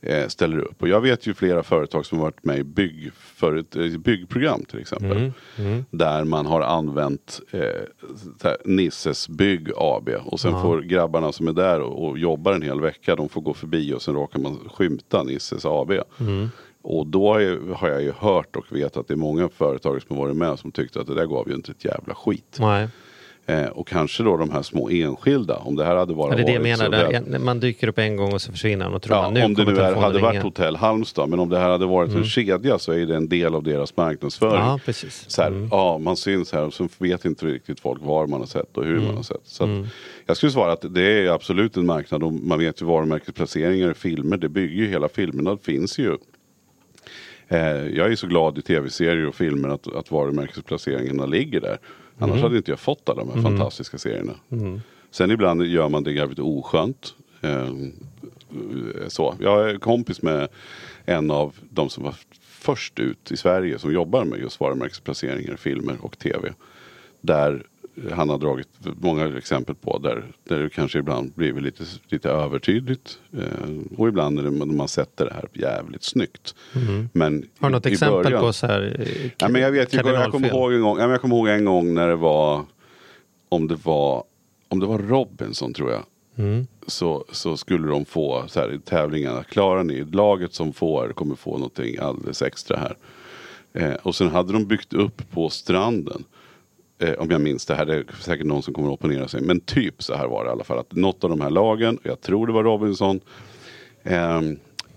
[0.00, 0.82] eh, ställer upp.
[0.82, 3.96] Och jag vet ju flera företag som har varit med i bygg, för ett, ett
[4.00, 5.16] byggprogram till exempel.
[5.90, 10.08] Där man har använt eh, Nisses Bygg AB.
[10.24, 13.40] Och sen får grabbarna som är där och, och jobbar en hel vecka, de får
[13.40, 15.92] gå förbi och sen råkar man skymta Nisses AB.
[16.82, 20.16] Och då är, har jag ju hört och vet att det är många företag som
[20.16, 22.56] har varit med som tyckte att det där gav ju inte ett jävla skit.
[22.60, 22.88] Nej.
[23.46, 26.42] Eh, och kanske då de här små enskilda, om det här hade bara Ja, det
[26.42, 27.20] är det jag varit menar.
[27.30, 29.44] Där, man dyker upp en gång och så försvinner han och tror Ja, man nu
[29.44, 30.42] om det nu är, hade varit.
[30.42, 33.54] Hotell Halmstad, men om det här hade varit en kedja så är det en del
[33.54, 34.54] av deras marknadsföring.
[34.54, 35.24] Ja, precis.
[35.28, 35.68] Så här, Mm.
[35.70, 38.84] Ja, man syns här och så vet inte riktigt folk var man har sett och
[38.84, 39.06] hur Mm.
[39.06, 39.40] man har sett.
[39.44, 39.70] Så att,
[40.26, 43.94] Jag skulle svara att det är absolut en marknad och man vet ju varumärkesplaceringar i
[43.94, 44.36] filmer.
[44.36, 45.58] Det bygger ju hela filmerna.
[45.62, 46.16] finns ju.
[47.48, 47.58] Eh,
[47.96, 51.78] jag är så glad i tv-serier och filmer att, att varumärkesplaceringarna ligger där.
[52.18, 52.42] Annars Mm.
[52.42, 54.32] hade inte jag fått alla de här fantastiska serierna.
[55.10, 57.14] Sen ibland gör man det jävligt oskönt.
[57.40, 57.74] Eh,
[59.08, 59.34] så.
[59.40, 60.48] Jag är kompis med
[61.04, 65.56] en av de som var först ut i Sverige som jobbar med just varumärkesplaceringar i
[65.56, 66.52] filmer och tv.
[67.20, 67.66] Där
[68.12, 68.68] han har dragit
[69.00, 73.18] många exempel på där, där det kanske ibland blivit lite, lite övertydligt.
[73.32, 76.54] Eh, och ibland är det, man sätter det här jävligt snyggt.
[76.74, 77.08] Mm.
[77.12, 79.72] Men Har du något i, i exempel början, på så här eh, Ja, men jag,
[79.72, 82.08] vet, jag, jag, kommer ihåg en gång, ja, men jag kommer ihåg en gång när
[82.08, 82.64] det var
[83.48, 84.24] om det var,
[84.68, 86.04] om det var Robinson tror jag.
[86.36, 86.66] Mm.
[86.86, 91.34] Så, så skulle de få så här, i tävlingarna, klarar ni, laget som får kommer
[91.34, 92.96] få någonting alldeles extra här.
[93.72, 96.24] Eh, och sen hade de byggt upp på stranden.
[96.98, 99.40] Eh, om jag minns det här, det är säkert någon som kommer att opponera sig.
[99.42, 100.78] Men typ så här var det i alla fall.
[100.78, 103.20] Att något av de här lagen, jag tror det var Robinson.
[104.02, 104.56] ehm,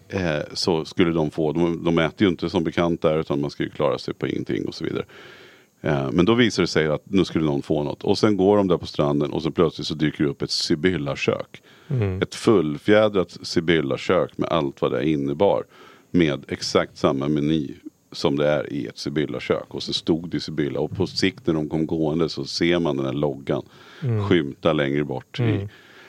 [0.10, 3.50] eh, så skulle de få, de, de äter ju inte som bekant där utan man
[3.50, 5.06] ska ju klara sig på ingenting och så vidare.
[5.82, 8.04] Eh, Men då visar det sig att nu skulle någon få något.
[8.04, 10.52] Och sen går de där på stranden och så plötsligt så dyker det upp ett
[10.52, 11.62] Sibylla-kök.
[12.22, 15.64] Ett fullfjädrat Sibylla-kök med allt vad det innebar.
[16.12, 17.74] Med exakt samma meny
[18.12, 19.66] som det är i ett Sibylla-kök.
[19.68, 20.80] Och så stod det Sibylla.
[20.80, 23.64] Och på sikt när de kom gående så ser man den här loggan
[24.30, 25.40] skymta längre bort.
[25.40, 25.68] I,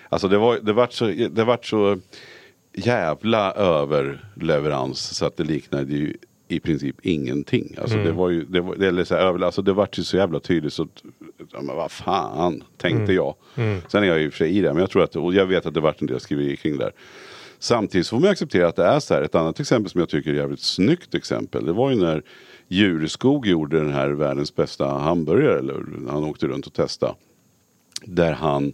[0.09, 1.99] alltså det var, det vart så, det vart så
[2.75, 6.17] jävla överleverans så att det liknade ju
[6.49, 7.75] i princip ingenting.
[7.81, 10.41] Alltså det var ju, det var, eller så här, alltså det vart ju så jävla
[10.41, 11.03] tydligt så att,
[11.53, 13.35] ja, men vad fan, tänkte jag.
[13.89, 15.35] Sen är jag ju i och för sig i det, men jag tror att, och
[15.35, 16.93] jag vet att det vart en del skriverier kring det där.
[17.59, 19.23] Samtidigt så får man acceptera att det är så här.
[19.23, 21.67] Ett annat exempel som jag tycker är ett jävligt snyggt exempel.
[21.67, 22.23] Det var ju när
[22.69, 25.59] Jureskog gjorde den här världens bästa hamburgare.
[25.59, 27.15] Eller han åkte runt och testade.
[28.05, 28.73] Där han,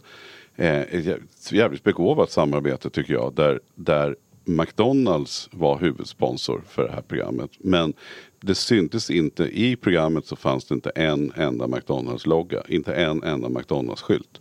[0.56, 3.34] eh, ett jävligt begåvat samarbete tycker jag.
[3.34, 7.50] Där, där McDonalds var huvudsponsor för det här programmet.
[7.58, 7.92] Men
[8.40, 12.62] det syntes inte, i programmet så fanns det inte en enda McDonalds-logga.
[12.68, 14.40] Inte en enda McDonalds-skylt.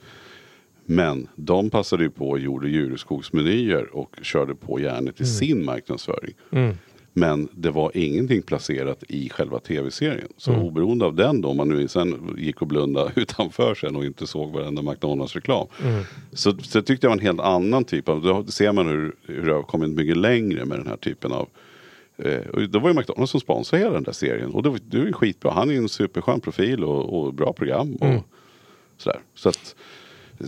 [0.85, 6.33] Men de passade ju på och gjorde djurskogsmenyer och körde på järnet i sin marknadsföring.
[7.15, 10.27] Men det var ingenting placerat i själva tv-serien.
[10.37, 14.05] Så oberoende av den då, om man nu sen gick och blundade utanför sen och
[14.05, 15.67] inte såg varenda McDonalds-reklam.
[16.31, 19.45] Så, så tyckte jag var en helt annan typ av, då ser man hur, hur
[19.45, 21.49] det har kommit mycket längre med den här typen av
[22.17, 24.51] Eh, då var ju McDonalds som sponsrade hela den där serien.
[24.51, 25.51] Och det var, det var skitbra.
[25.51, 27.95] Han är ju en superskön profil och, och bra program.
[27.95, 28.23] Och
[28.97, 29.19] sådär.
[29.35, 29.75] Så att,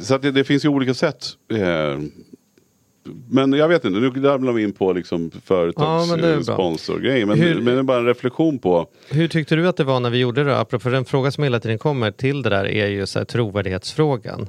[0.01, 1.25] så det, det finns ju olika sätt.
[1.51, 1.99] Eh,
[3.29, 7.25] men jag vet inte, nu ramlar vi in på liksom Ja, men företagssponsorgrejer.
[7.25, 8.87] Men, Hur- men det är bara en reflektion på.
[9.09, 10.59] Hur tyckte du att det var när vi gjorde det?
[10.59, 14.47] Apropå den fråga som hela tiden kommer till det där är ju så här, trovärdighetsfrågan.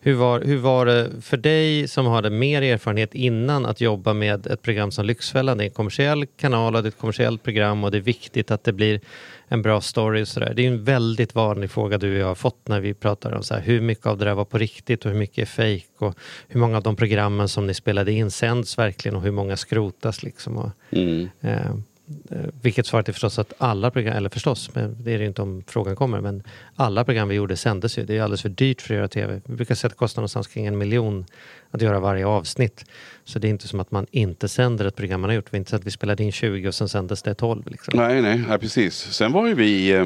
[0.00, 4.46] Hur var, hur var det för dig som hade mer erfarenhet innan att jobba med
[4.46, 5.58] ett program som Lyxfällan?
[5.58, 8.50] Det är en kommersiell kanal och det är ett kommersiellt program och det är viktigt
[8.50, 9.00] att det blir
[9.48, 10.22] en bra story.
[10.22, 10.54] Och så där.
[10.54, 13.42] Det är en väldigt vanlig fråga du och jag har fått när vi pratar om
[13.42, 15.88] så här, hur mycket av det där var på riktigt och hur mycket är fejk
[15.98, 16.14] och
[16.48, 20.22] hur många av de programmen som ni spelade in sänds verkligen och hur många skrotas
[20.22, 20.56] liksom.
[20.56, 21.28] Och, Mm.
[21.40, 21.74] Eh,
[22.62, 25.62] vilket svaret är förstås att alla program, eller förstås, men det är det inte om
[25.66, 26.42] frågan kommer, men
[26.76, 28.04] alla program vi gjorde sändes ju.
[28.04, 29.40] Det är alldeles för dyrt för att göra tv.
[29.46, 31.24] Vi brukar säga att det kostar någonstans kring en miljon
[31.70, 32.84] att göra varje avsnitt.
[33.24, 35.44] Så det är inte som att man inte sänder ett program man har gjort.
[35.44, 37.62] Det var inte så att vi spelade in 20 och sen sändes det 12.
[37.66, 37.92] Liksom.
[37.96, 38.94] Nej, nej, nej, precis.
[38.94, 40.04] Sen var ju vi eh,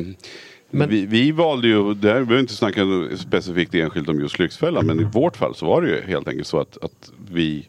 [0.70, 2.80] Men- vi, vi valde ju, det här, vi behöver inte snacka
[3.16, 6.46] specifikt enskilt om just Lyxfällan, men i vårt fall så var det ju helt enkelt
[6.46, 7.68] så att, att vi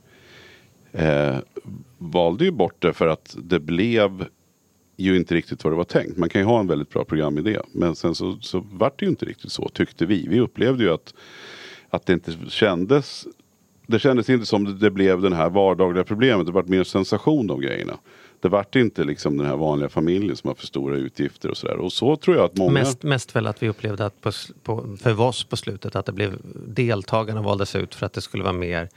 [0.92, 1.36] eh,
[1.98, 4.26] valde ju bort det för att det blev
[4.98, 6.18] ju inte riktigt vad det var tänkt.
[6.18, 9.10] Man kan ju ha en väldigt bra programidé, men sen så, så vart det ju
[9.10, 10.28] inte riktigt så tyckte vi.
[10.28, 11.14] Vi upplevde ju att,
[11.90, 13.28] att det inte kändes
[13.88, 16.46] det kändes inte som det, det blev den här vardagliga problemet.
[16.46, 17.98] Det vart mer sensation de grejerna.
[18.42, 21.78] Det vart inte liksom den här vanliga familjen som har för stora utgifter och sådär.
[21.78, 22.72] Och så tror jag att många...
[22.72, 24.32] Mest, mest väl att vi upplevde att på,
[24.64, 28.44] på, för oss på slutet att det blev deltagarna valdes ut för att det skulle
[28.44, 28.90] vara mer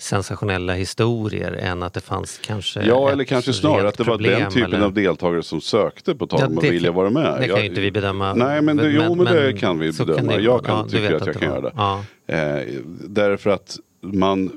[0.00, 4.40] sensationella historier än att det fanns kanske Ja, eller kanske snarare att det var problem
[4.40, 6.94] den typen eller- av deltagare som sökte på tal Ja, om att det vilja kan-
[6.96, 7.24] vara med.
[7.24, 8.34] Det kan Jag- ju inte vi bedöma.
[8.34, 10.32] Nej, men, det, jo, men, det kan vi bedöma.
[10.32, 11.72] det ju jag kan Ja, tycka vet att jag kan göra det.
[11.76, 12.04] Ja.
[12.26, 12.66] Eh,
[13.08, 14.50] därför att man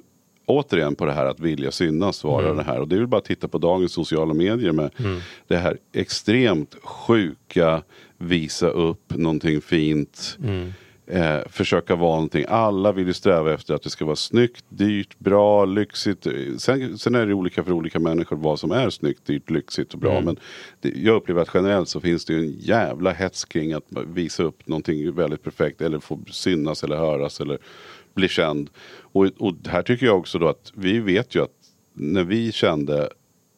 [0.45, 2.58] återigen på det här att vilja synas vara Mm.
[2.58, 2.79] det här.
[2.79, 4.89] Och det är väl bara att titta på dagens sociala medier med
[5.47, 7.82] det här extremt sjuka
[8.17, 10.38] visa upp någonting fint.
[10.43, 10.73] Mm.
[11.08, 12.46] Eh, försöka vara någonting.
[12.48, 16.28] Alla vill ju sträva efter att det ska vara snyggt, dyrt, bra, lyxigt.
[16.58, 20.00] Sen, sen är det olika för olika människor vad som är snyggt, dyrt, lyxigt och
[20.00, 20.12] bra.
[20.12, 20.26] Mm.
[20.26, 20.38] Men
[20.82, 24.44] det, jag upplever att generellt så finns det ju en jävla hets kring att visa
[24.44, 25.82] upp någonting väldigt perfekt.
[25.82, 27.58] Eller få synas eller höras eller
[28.13, 28.70] bli känd.
[29.02, 31.56] Och, och här tycker jag också då att vi vet ju att
[31.94, 33.10] när vi kände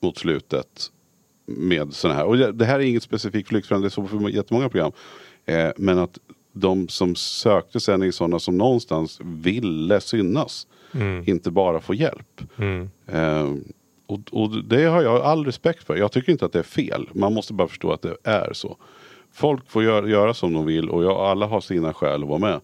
[0.01, 0.91] mot slutet
[1.45, 2.25] med sådana här.
[2.25, 4.91] Och det här är inget specifikt för det är så för jättemånga program.
[5.45, 6.19] Eh, men att
[6.57, 10.67] de som sökte sen är sådana som någonstans ville synas.
[11.25, 12.41] Inte bara få hjälp.
[12.57, 12.89] Mm.
[13.07, 13.53] Eh,
[14.07, 15.95] och, och det har jag all respekt för.
[15.95, 17.09] Jag tycker inte att det är fel.
[17.13, 18.77] Man måste bara förstå att det är så.
[19.31, 22.39] folk får göra, göra som de vill och jag, alla har sina skäl att vara
[22.39, 22.59] med.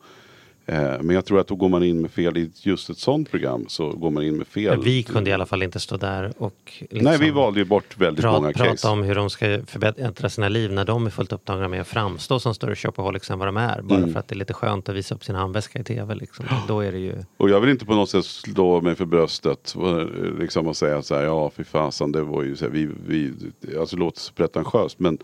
[0.65, 3.32] Eh, men jag tror att då går man in med fel, i just ett sånt
[3.32, 4.76] program så går man in med fel.
[4.76, 7.65] Men vi kunde i alla fall inte stå där och liksom Nej, vi valde ju
[7.65, 8.88] bort väldigt pra- många prata case.
[8.88, 12.39] om hur de ska förbättra sina liv när de är fullt upptagna med att framstå
[12.39, 13.82] som större shopaholics än vad de är.
[13.82, 14.13] Bara Mm.
[14.13, 16.15] för att det är lite skönt att visa upp sin handväska i tv.
[16.15, 16.45] Liksom.
[16.67, 17.15] Då är det ju...
[17.38, 20.08] Och jag vill inte på något sätt slå mig för bröstet och, eh,
[20.39, 23.34] liksom och säga så här, ja fy fasen det var ju så här, vi, vi,
[23.80, 25.17] alltså det låter så pretentiöst men,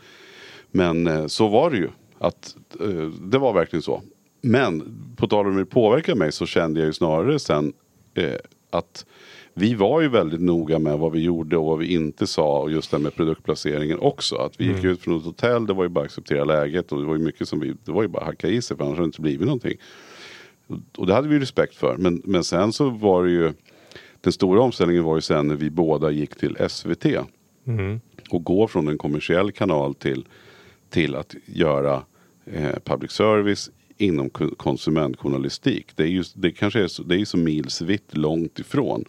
[0.71, 1.89] men eh, så var det ju.
[2.19, 2.55] Att,
[3.21, 4.01] det var verkligen så.
[4.41, 7.73] Men på tal om hur det påverkar mig så kände jag ju snarare sen
[8.13, 8.35] eh,
[8.69, 9.05] att
[9.53, 12.71] vi var ju väldigt noga med vad vi gjorde och vad vi inte sa och
[12.71, 14.35] just det med produktplaceringen också.
[14.35, 16.99] Att vi gick ut från ett hotell, det var ju bara att acceptera läget och
[16.99, 18.83] det var ju mycket som vi, det var ju bara att hacka i sig för
[18.83, 19.77] annars hade det inte blivit någonting.
[20.97, 21.97] Och det hade vi respekt för.
[21.97, 23.53] Men, men sen så var det ju
[24.21, 27.05] Den stora omställningen var ju sen när vi båda gick till SVT.
[28.29, 30.25] Och gå från en kommersiell kanal till,
[30.89, 32.03] till att göra
[32.45, 35.87] eh, public service inom ko- konsumentjournalistik.
[35.95, 39.05] Det, är just, det kanske är så, det är så milsvitt långt ifrån.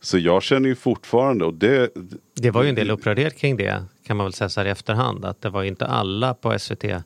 [0.00, 1.90] Så jag känner ju fortfarande och det,
[2.34, 4.70] Det var ju en del upprördhet kring det kan man väl säga så här i
[4.70, 5.24] efterhand.
[5.24, 7.00] Att det var inte alla på SVT eh,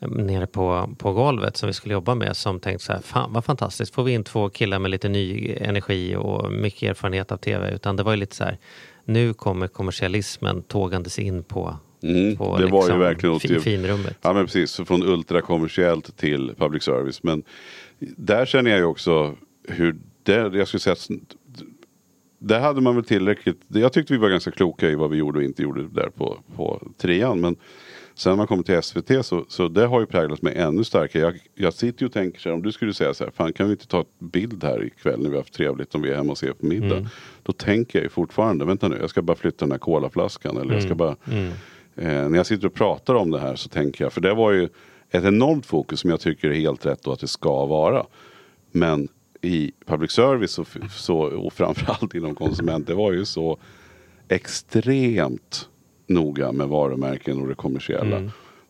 [0.00, 3.44] nere på, på golvet som vi skulle jobba med som tänkte så här, fan vad
[3.44, 7.74] fantastiskt, får vi in två killar med lite ny energi och mycket erfarenhet av tv.
[7.74, 8.58] Utan det var ju lite så här,
[9.04, 14.18] nu kommer kommersialismen tågandes in på, Mm, på det var ju liksom verkligen åt finrummet.
[14.22, 17.22] Ja men precis, så från ultrakommersiellt till public service.
[17.22, 17.42] Men
[17.98, 19.36] där känner jag ju också
[19.68, 21.08] hur det, jag skulle säga att
[22.38, 25.38] där hade man väl tillräckligt, jag tyckte vi var ganska kloka i vad vi gjorde
[25.38, 27.40] och inte gjorde där på, på trean.
[27.40, 27.56] Men
[28.14, 31.22] sen när man kommer till SVT så, så det har ju präglat mig ännu starkare.
[31.22, 33.52] Jag, jag sitter ju och tänker så här, om du skulle säga så här, fan
[33.52, 36.10] kan vi inte ta ett bild här ikväll när vi har haft trevligt om vi
[36.10, 37.08] är hemma och ser på middag.
[37.42, 40.74] Då tänker jag ju fortfarande, vänta nu, jag ska bara flytta den här colaflaskan eller
[40.74, 41.16] jag ska bara
[41.96, 44.52] Eh, när jag sitter och pratar om det här så tänker jag, för det var
[44.52, 44.68] ju
[45.10, 48.06] ett enormt fokus som jag tycker är helt rätt och att det ska vara.
[48.70, 49.08] Men
[49.40, 53.58] i public service så, så, och framförallt inom konsument, det var ju så
[54.28, 55.68] extremt
[56.06, 58.16] noga med varumärken och det kommersiella.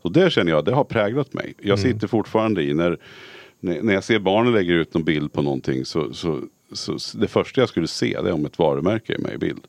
[0.02, 1.54] Och det känner jag, det har präglat mig.
[1.61, 2.98] Jag sitter fortfarande i, när,
[3.61, 6.40] när jag ser barnen lägger ut någon bild på någonting så, så,
[6.72, 9.66] så det första jag skulle se det är om ett varumärke är med i bild.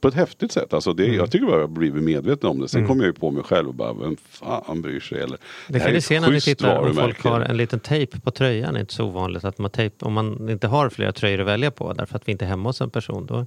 [0.00, 0.72] På ett häftigt sätt.
[0.72, 2.68] Alltså det, Jag tycker bara jag har blivit medveten om det.
[2.68, 5.20] Sen kommer jag ju på mig själv och bara, vem fan bryr sig?
[5.20, 8.30] Eller, Det kan ett se när ni tittar om folk har en liten tejp på
[8.30, 8.72] tröjan.
[8.74, 11.46] Det är inte så ovanligt att man tejp, om man inte har flera tröjor att
[11.46, 13.26] välja på därför att vi inte är hemma hos en person.
[13.26, 13.46] Då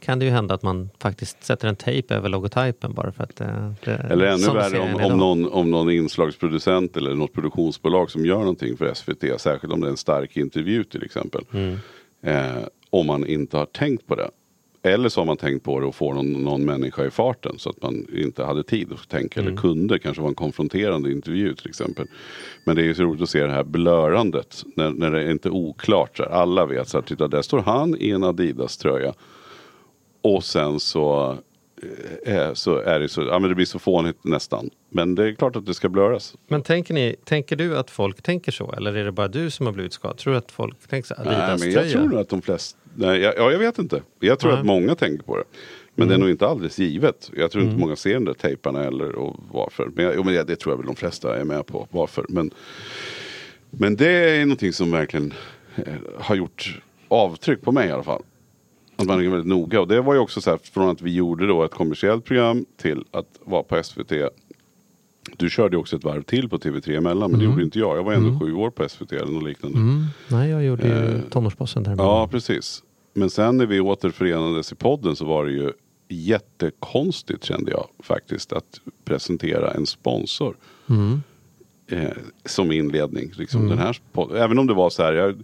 [0.00, 3.40] kan det ju hända att man faktiskt sätter en tejp över logotypen bara för att
[3.40, 8.26] eh, det, Eller ännu värre om, om, någon, om någon inslagsproducent eller något produktionsbolag som
[8.26, 9.40] gör någonting för SVT.
[9.40, 11.44] Särskilt om det är en stark intervju till exempel.
[11.52, 11.78] Mm.
[12.22, 14.30] Eh, om man inte har tänkt på det.
[14.86, 17.70] Eller så har man tänkt på det och får någon, någon människa i farten så
[17.70, 19.52] att man inte hade tid att tänka Mm.
[19.52, 19.98] eller kunde.
[19.98, 22.06] Kanske var en konfronterande intervju till exempel.
[22.64, 25.30] Men det är ju så roligt att se det här blörandet när, när det är
[25.30, 26.16] inte oklart.
[26.16, 29.14] Så här, alla vet så här, titta där står han i en Adidas tröja.
[30.22, 31.36] Och sen så,
[32.26, 34.70] eh, så är det så, ja men det blir så fånigt nästan.
[34.90, 36.34] Men det är klart att det ska blöras.
[36.48, 38.72] Men tänker, ni, tänker du att folk tänker så?
[38.72, 40.16] Eller är det bara du som har blivit skadad?
[40.16, 41.14] Tror du att folk tänker så?
[41.24, 44.02] Nej, men jag tror nog att de flesta, nej, jag, ja jag vet inte.
[44.20, 44.60] Jag tror Nej.
[44.60, 45.44] att många tänker på det.
[45.94, 46.08] Men Mm.
[46.08, 47.30] det är nog inte alldeles givet.
[47.36, 49.90] Jag tror inte många ser de där tejparna eller och varför.
[49.94, 52.26] Men, jag, jo, men det, det tror jag väl de flesta är med på varför.
[52.28, 52.50] Men,
[53.70, 55.32] men det är någonting som verkligen
[55.76, 55.84] eh,
[56.18, 58.22] har gjort avtryck på mig i alla fall.
[58.96, 59.80] Att man är väldigt noga.
[59.80, 62.64] Och det var ju också så här från att vi gjorde då ett kommersiellt program
[62.76, 64.12] till att vara på SVT.
[65.36, 67.30] Du körde också ett varv till på TV3 emellan.
[67.30, 67.98] Men det gjorde inte jag.
[67.98, 69.78] Jag var ändå sju år på SVT eller något liknande.
[69.78, 70.04] Mm.
[70.28, 71.94] Nej, jag gjorde ju Eh, tonårsbossen där.
[71.98, 72.82] Ja, precis.
[73.14, 75.72] Men sen när vi återförenades i podden så var det ju
[76.08, 80.56] jättekonstigt kände jag faktiskt att presentera en sponsor.
[80.88, 81.22] Mm.
[81.88, 82.08] Eh,
[82.44, 83.32] som inledning.
[83.36, 83.98] Liksom den här.
[84.36, 85.12] Även om det var så här.
[85.12, 85.42] Jag,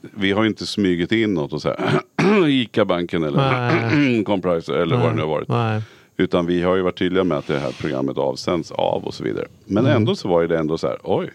[0.00, 2.00] vi har ju inte smugit in något och så här.
[2.48, 5.48] Ica-banken eller Compriser eller vad det nu har varit.
[5.48, 5.82] Nej.
[6.20, 9.24] Utan vi har ju varit tydliga med att det här programmet avsänds av och så
[9.24, 9.46] vidare.
[9.64, 9.96] Men Mm.
[9.96, 11.30] ändå så var det ändå så här, oj.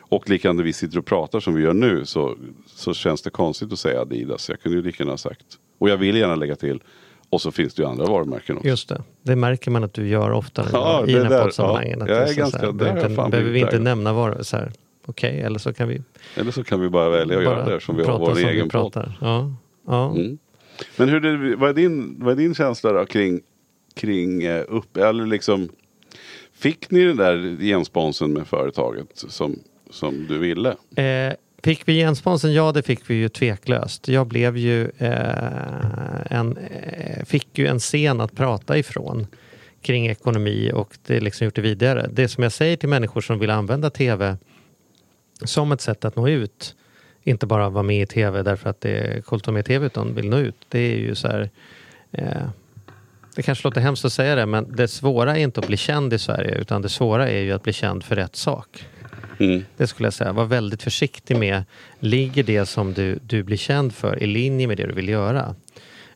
[0.00, 3.30] Och likadant när vi sitter och pratar som vi gör nu så, så känns det
[3.30, 4.48] konstigt att säga Adidas.
[4.48, 5.44] Jag kunde ju lika gärna ha sagt.
[5.78, 6.82] Och jag vill gärna lägga till.
[7.30, 8.68] Och så finns det ju andra varumärken också.
[8.68, 9.02] Just det.
[9.22, 11.98] Det märker man att du gör oftare Ja, i den här poddsammanhangen.
[12.00, 12.08] ja.
[12.08, 13.80] Jag är så ganska- här, där behöver, fan inte, behöver vi inte där.
[13.84, 14.72] nämna var så här.
[15.06, 16.02] Okej, eller så kan vi
[16.34, 18.70] Eller så kan vi bara välja att göra det som vi har vår egen podd.
[18.70, 19.18] pratar.
[19.20, 19.52] Ja.
[19.86, 20.10] Ja.
[20.12, 20.38] Mm.
[20.96, 23.40] Men hur det, vad, är din, vad är din känsla då kring,
[23.98, 25.68] kring eh, upp, eller liksom
[26.58, 29.58] Fick ni den där gensponsen med företaget som,
[29.90, 30.76] som du ville?
[30.96, 32.52] Eh, fick vi gensponsen?
[32.52, 34.08] Ja, det fick vi ju tveklöst.
[34.08, 39.26] Jag blev ju eh, en, eh, fick ju en scen att prata ifrån
[39.82, 42.08] kring ekonomi och det är liksom gjort det vidare.
[42.12, 44.36] Det som jag säger till människor som vill använda tv
[45.44, 46.76] som ett sätt att nå ut,
[47.22, 49.64] inte bara vara med i tv därför att det är coolt att vara med i
[49.64, 50.66] tv utan vill nå ut.
[50.68, 51.50] Det är ju så här,
[52.12, 52.48] eh,
[53.38, 56.12] det kanske låter hemskt att säga det men det svåra är inte att bli känd
[56.12, 58.86] i Sverige utan det svåra är ju att bli känd för rätt sak.
[59.38, 59.64] Mm.
[59.76, 60.32] Det skulle jag säga.
[60.32, 61.64] Var väldigt försiktig med,
[61.98, 65.54] ligger det som du, du blir känd för i linje med det du vill göra?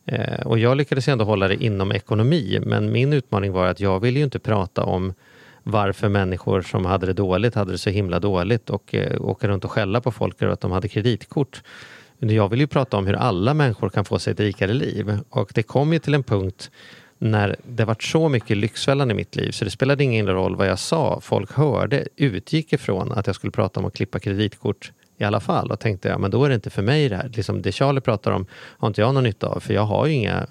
[0.05, 3.99] Eh, och jag lyckades ändå hålla det inom ekonomi, men min utmaning var att jag
[3.99, 5.13] ville ju inte prata om
[5.63, 9.65] varför människor som hade det dåligt hade det så himla dåligt och eh, åka runt
[9.65, 11.63] och skälla på folk över att de hade kreditkort.
[12.19, 15.19] Jag vill ju prata om hur alla människor kan få sig ett rikare liv.
[15.29, 16.71] Och det kom ju till en punkt
[17.23, 20.67] när det var så mycket Lyxfällan i mitt liv så det spelade ingen roll vad
[20.67, 21.19] jag sa.
[21.21, 25.71] Folk hörde, utgick ifrån att jag skulle prata om att klippa kreditkort i alla fall.
[25.71, 27.31] Och tänkte jag, men då är det inte för mig det här.
[27.35, 30.13] Liksom det Charlie pratar om har inte jag någon nytta av för jag har ju
[30.13, 30.47] inga,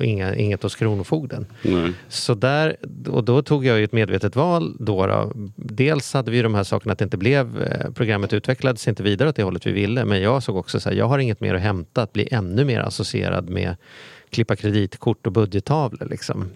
[0.00, 1.46] inga, inget hos Kronofogden.
[1.62, 1.92] Nej.
[2.08, 2.76] Så där,
[3.08, 4.76] och då tog jag ju ett medvetet val.
[4.80, 5.32] Då, då.
[5.56, 9.28] Dels hade vi de här sakerna att det inte blev, eh, programmet utvecklades inte vidare
[9.28, 10.04] åt det hållet vi ville.
[10.04, 12.64] Men jag såg också så här, jag har inget mer att hämta att bli ännu
[12.64, 13.76] mer associerad med
[14.36, 16.08] klippa kreditkort och budgettavlor.
[16.10, 16.50] Liksom.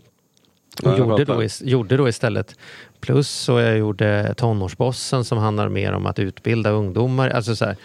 [0.82, 2.56] Och Ja, gjorde, då, gjorde då istället
[3.00, 7.28] plus så jag gjorde tonårsbossen som handlar mer om att utbilda ungdomar.
[7.30, 7.76] Alltså så här,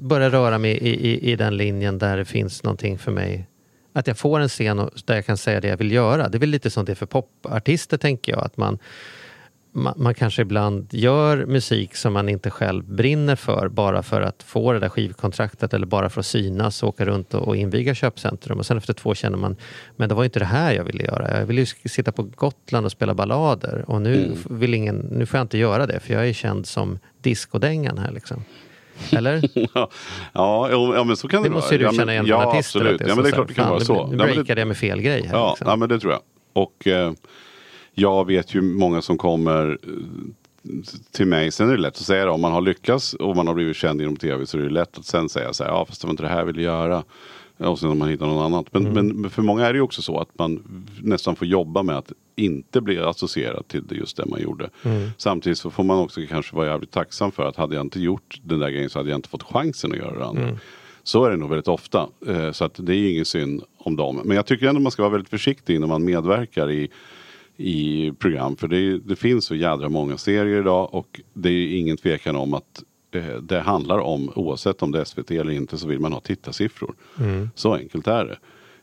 [0.00, 3.46] börja röra mig i, i, i den linjen där det finns någonting för mig.
[3.92, 6.28] Att jag får en scen och- där jag kan säga det jag vill göra.
[6.28, 8.44] Det är väl lite som det är för popartister tänker jag.
[8.44, 8.78] Att man,
[9.82, 14.42] man, man kanske ibland gör musik som man inte själv brinner för bara för att
[14.42, 17.94] få det där skivkontraktet eller bara för att synas och åka runt och, och inviga
[17.94, 18.58] köpcentrum.
[18.58, 19.56] Och sen efter två känner man,
[19.96, 21.38] men det var inte det här jag ville göra.
[21.38, 24.58] Jag ville ju sitta på Gotland och spela ballader och nu, Mm.
[24.60, 28.12] vill ingen, nu får jag inte göra det för jag är känd som discodängan här
[28.12, 28.44] liksom.
[29.12, 29.42] Eller?
[29.74, 29.88] Ja,
[30.32, 31.94] ja, ja, men så kan det, Det måste ju du vara.
[31.94, 32.80] Ja, känna igen Ja, artister.
[32.80, 33.00] absolut.
[33.02, 34.06] att Ja, men det är klart det kan vara så.
[34.06, 35.34] Nu, Ja, det- breakade jag med fel grej här.
[35.38, 35.66] Ja, liksom.
[35.68, 36.20] ja, men det tror jag.
[36.52, 37.12] Och eh,
[37.98, 40.70] jag vet ju många som kommer eh,
[41.10, 41.50] till mig.
[41.50, 42.30] Sen är det lätt att säga det.
[42.30, 44.98] Om man har lyckats och man har blivit känd inom tv så är det lätt
[44.98, 45.70] att sen säga så här.
[45.70, 47.04] Ja, fast det var inte det här jag ville göra.
[47.56, 48.74] Och sen om man hittar något annat.
[48.74, 48.92] Mm.
[48.92, 51.96] Men, men för många är det ju också så att man nästan får jobba med
[51.96, 54.70] att inte bli associerad till just det man gjorde.
[54.82, 55.10] Mm.
[55.16, 58.40] Samtidigt så får man också kanske vara jävligt tacksam för att hade jag inte gjort
[58.42, 60.42] den där grejen så hade jag inte fått chansen att göra det andra.
[60.42, 60.56] Mm.
[61.02, 62.08] Så är det nog väldigt ofta.
[62.26, 64.20] Eh, Så att det är ingen synd om dem.
[64.24, 66.88] Men jag tycker ändå man ska vara väldigt försiktig när man medverkar i,
[67.58, 68.56] i program.
[68.56, 72.36] För det, är, det finns så jädra många serier idag och det är ingen tvekan
[72.36, 76.00] om att eh, det handlar om, oavsett om det är SVT eller inte, så vill
[76.00, 76.94] man ha tittarsiffror.
[77.54, 78.38] Så enkelt är det.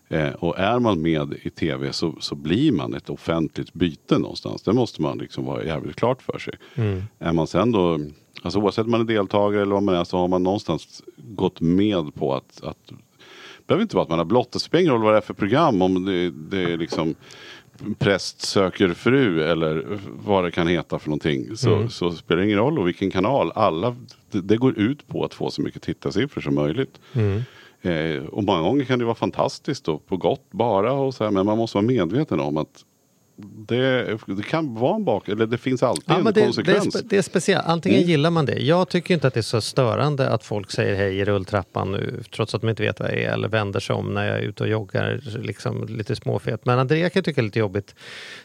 [0.07, 4.61] Eh, och är man med i tv så, så blir man ett offentligt byte någonstans.
[4.61, 6.53] Det måste man liksom vara jävligt klart för sig.
[7.19, 7.99] Är man sen då,
[8.41, 11.61] alltså oavsett om man är deltagare eller vad man är, så har man någonstans gått
[11.61, 14.93] med på att, att det behöver inte vara att man har blottat, det spelar ingen
[14.93, 15.81] roll vad det är för program.
[15.81, 17.15] Om det, det är liksom
[17.97, 21.57] präst söker fru eller vad det kan heta för någonting.
[21.57, 23.51] Så, så spelar det ingen roll och vilken kanal.
[23.55, 23.95] Alla,
[24.31, 26.99] det, det går ut på att få så mycket tittarsiffror som möjligt.
[27.81, 31.31] Eh, och många gånger kan det vara fantastiskt och på gott bara och så här,
[31.31, 32.85] men man måste vara medveten om att
[33.37, 36.45] det, det kan vara en bak, eller det finns alltid Ja, en det, det, är,
[36.45, 36.95] konsekvens.
[36.95, 37.65] spe- det är speciellt.
[37.67, 38.09] Antingen Mm.
[38.09, 38.59] gillar man det.
[38.59, 42.23] Jag tycker inte att det är så störande att folk säger hej i rulltrappan nu,
[42.35, 44.41] trots att de inte vet vad jag är, eller vänder sig om när jag är
[44.41, 46.65] ute och joggar, liksom lite småfet.
[46.65, 47.95] Men Andrea kan jag tycka är lite jobbigt,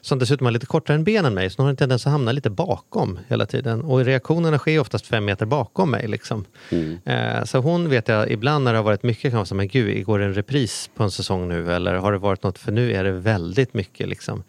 [0.01, 2.13] som dessutom har lite kortare än ben än mig, så hon har en tendens att
[2.13, 3.83] hamna lite bakom hela tiden.
[3.83, 6.09] Och reaktionerna sker oftast fem meter bakom mig.
[6.09, 6.45] Liksom.
[6.71, 6.99] Mm.
[7.05, 9.69] Eh, så hon vet jag, ibland när det har varit mycket kan man säga, men
[9.69, 12.59] gud, igår är det en repris på en säsong nu, eller har det varit något,
[12.59, 14.43] för nu är det väldigt mycket liksom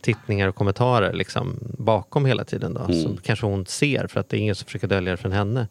[0.00, 2.74] tittningar och kommentarer liksom, bakom hela tiden.
[2.74, 5.32] Då, Som kanske hon ser för att det är ingen som försöker dölja det från
[5.32, 5.68] henne.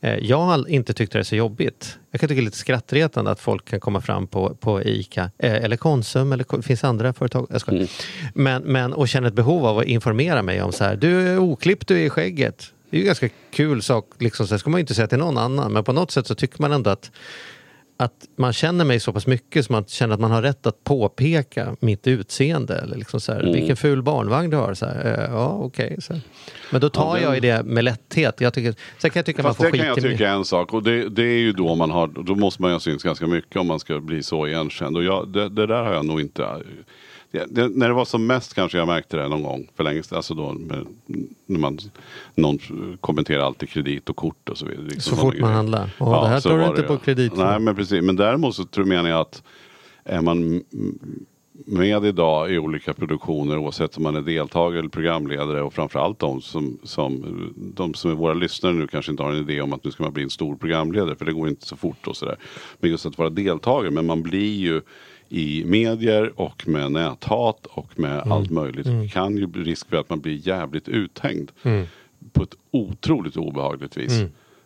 [0.00, 1.98] Eh, jag har inte tyckt det är så jobbigt.
[2.10, 5.30] Jag kan tycka det är lite skrattretande att folk kan komma fram på, på ICA
[5.38, 7.46] eh, eller Konsum eller det finns andra företag.
[7.50, 7.88] Jag skojar.
[8.34, 11.38] Men, men, och känner ett behov av att informera mig om så här, du är
[11.38, 12.72] oklippt, du är i skägget.
[12.90, 15.38] Det är ju ganska kul sak, liksom, så ska man ju inte säga till någon
[15.38, 15.72] annan.
[15.72, 17.10] Men på något sätt så tycker man ändå att
[17.96, 20.84] att man känner mig så pass mycket så man känner att man har rätt att
[20.84, 22.74] påpeka mitt utseende.
[22.78, 23.52] Eller liksom så här, Mm.
[23.52, 24.74] Vilken ful barnvagn du har.
[24.74, 25.96] Så här, eh, ja, okej.
[26.00, 26.22] så här.
[26.70, 28.40] Men då tar Ja, det- jag i det med lätthet.
[28.40, 30.28] Jag tycker, sen kan jag tycka att man Fast får det skit kan jag tycka
[30.30, 32.74] är en sak och det, det är ju då man har, då måste man ju
[32.74, 34.96] ha synts ganska mycket om man ska bli så igenkänd.
[34.96, 36.46] Och jag, det, det där har jag nog inte,
[37.34, 40.02] det, det, när det var som mest kanske jag märkte det någon gång för länge
[40.02, 40.16] sedan.
[40.16, 40.86] Alltså då med,
[41.46, 41.78] när man,
[42.34, 42.58] någon
[43.00, 44.84] kommenterar alltid kredit och kort och så vidare.
[44.84, 45.54] liksom Så fort man grejer.
[45.54, 45.90] handlar.
[45.98, 47.34] Ja, det här tar du inte på kredit.
[47.34, 47.44] för.
[47.44, 49.42] Nej men precis, men däremot så tror jag att
[50.04, 50.62] är man
[51.66, 56.40] med idag i olika produktioner oavsett om man är deltagare eller programledare och framförallt de
[56.40, 57.24] som, som,
[57.56, 60.02] de som är våra lyssnare nu kanske inte har en idé om att nu ska
[60.02, 62.36] man bli en stor programledare för det går inte så fort och sådär.
[62.80, 64.80] Men just att vara deltagare, men man blir ju
[65.28, 68.32] i medier och med näthat och med Mm.
[68.32, 71.50] allt möjligt kan ju bli risk för att man blir jävligt uthängd.
[71.62, 71.86] Mm.
[72.32, 74.20] På ett otroligt obehagligt vis.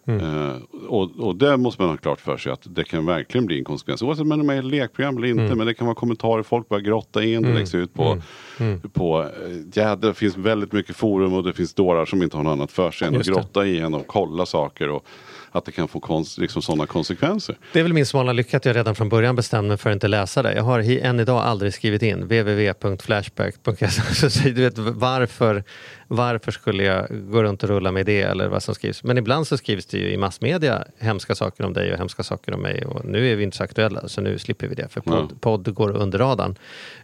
[0.07, 0.57] Eh,
[0.89, 3.65] och, och det måste man ha klart för sig att det kan verkligen bli en
[3.65, 4.03] konsekvens.
[4.03, 5.43] Oavsett om man är med i lekprogram eller inte.
[5.43, 5.59] Mm.
[5.59, 8.19] Men det kan vara kommentarer, folk börjar grotta in, det läggs ut på,
[8.61, 8.81] Mm.
[8.81, 9.29] på eh,
[9.75, 12.73] ja, det finns väldigt mycket forum och det finns dårar som inte har något annat
[12.73, 14.89] för sig än att grotta i en och kolla saker.
[14.89, 15.07] Och
[15.53, 17.59] att det kan få kons- liksom sådana konsekvenser.
[17.73, 19.95] Det är väl min smala lycka att jag redan från början bestämde mig för att
[19.95, 20.55] inte läsa det.
[20.55, 24.51] Jag har än idag aldrig skrivit in www.flashback.se.
[24.51, 25.65] Du vet, varför,
[26.09, 29.05] varför skulle jag gå runt och rulla med det eller vad som skrivs?
[29.05, 32.55] Men ibland så skrivs det ju i massmedia hemska saker om dig och hemska saker
[32.55, 32.85] om mig.
[32.87, 35.37] Och nu är vi inte så aktuella så nu slipper vi det för podd, Ja.
[35.41, 36.55] podd går under radarn.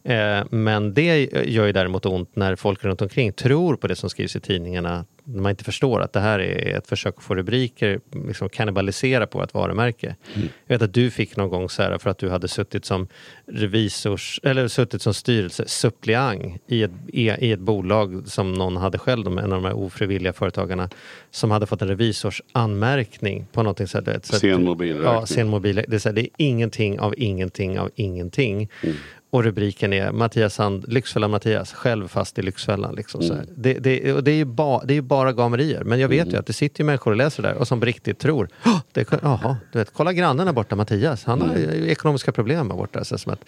[0.05, 4.11] Eh, men det gör ju däremot ont när folk runt omkring tror på det som
[4.11, 8.01] skrivs i tidningarna man inte förstår att det här är ett försök att få rubriker,
[8.29, 10.17] liksom kannibalisera på ett varumärke.
[10.35, 10.49] Mm.
[10.67, 13.09] Jag vet att du fick någon gång så här för att du hade suttit som
[13.47, 19.39] revisors, eller suttit som styrelsesuppleant i ett, i ett bolag som någon hade själv, en
[19.39, 20.89] av de här ofrivilliga företagarna,
[21.31, 25.05] som hade fått en revisorsanmärkning på någonting så här, Sen mobilräkning.
[25.05, 25.75] Ja, sen mobil.
[25.89, 28.69] Det är, här, det är ingenting av ingenting av ingenting.
[28.83, 28.97] Mm.
[29.35, 32.95] Och rubriken är Mattias Sand, Lyxfällan Mattias, själv fast i Lyxfällan.
[32.95, 33.47] Liksom, så Mm.
[33.57, 35.85] Det, det, och det, är ju ba, det är ju bara gamerier.
[35.85, 38.19] Men jag vet ju att det sitter ju människor och läser där och som riktigt
[38.19, 41.85] tror, "Åh, det, kan- jaha, du vet, kolla grannen där borta, Mattias, han har Mm.
[41.89, 43.05] ekonomiska problem där borta.
[43.05, 43.45] Så som att,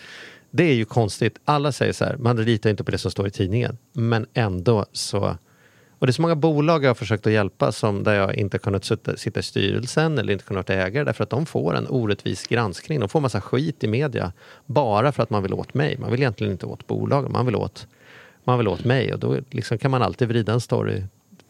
[0.50, 1.38] det är ju konstigt.
[1.44, 3.78] Alla säger så här, man litar inte på det som står i tidningen.
[3.92, 5.36] Men ändå så
[5.98, 8.58] och det är så många bolag jag har försökt att hjälpa som där jag inte
[8.58, 11.86] kunnat sitta, sitta i styrelsen eller inte kunnat vara ägare därför att de får en
[11.88, 13.00] orättvis granskning.
[13.00, 14.32] De får massa skit i media
[14.66, 15.98] bara för att man vill åt mig.
[15.98, 17.86] Man vill egentligen inte åt bolagen, man vill åt,
[18.44, 21.02] man vill åt mig och då liksom kan man alltid vrida en story.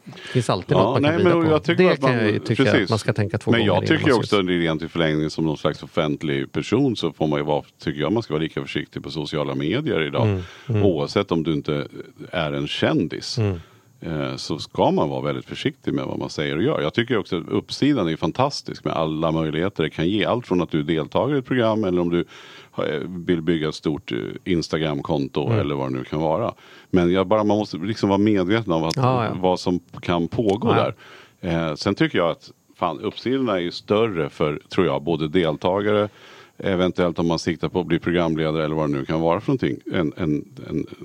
[0.05, 1.51] Det finns alltid något man kan vrida på.
[1.51, 2.83] jag tycker det man, kan jag tycka precis.
[2.83, 5.31] att man ska tänka två Men gånger jag innan tycker också att rent i förlängningen
[5.31, 8.43] som någon slags offentlig person så får man ju vara, tycker jag man ska vara
[8.43, 10.41] lika försiktig på sociala medier idag.
[10.69, 11.89] Mm, Oavsett om du inte
[12.31, 13.39] är en kändis.
[13.39, 13.55] eh,
[14.37, 16.81] Så ska man vara väldigt försiktig med vad man säger och gör.
[16.81, 20.25] Jag tycker också att uppsidan är fantastisk med alla möjligheter det kan ge.
[20.25, 22.25] Allt från att du deltar i ett program eller om du
[22.79, 25.59] eh, vill bygga ett stort eh, Instagramkonto Mm.
[25.61, 26.55] eller vad det nu kan vara.
[26.91, 29.31] Men jag bara, man måste liksom vara medveten om att, Ja, ja.
[29.41, 30.93] vad som kan pågå Ja.
[31.41, 31.69] där.
[31.69, 36.09] Eh, sen tycker jag att fan, uppsidorna är ju större för, tror jag, både deltagare,
[36.59, 39.49] eventuellt om man siktar på att bli programledare eller vad det nu kan vara för
[39.53, 40.45] någonting, än, än,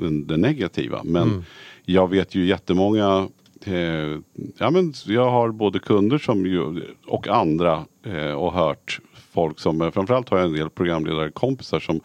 [0.02, 1.02] än det negativa.
[1.04, 1.44] Men Mm.
[1.86, 3.30] jag vet ju jättemånga
[3.66, 4.20] Eh,
[4.58, 9.00] ja, men jag har både kunder som ju, och andra eh, och hört
[9.32, 12.00] folk som, eh, framförallt har jag en del programledarkompisar som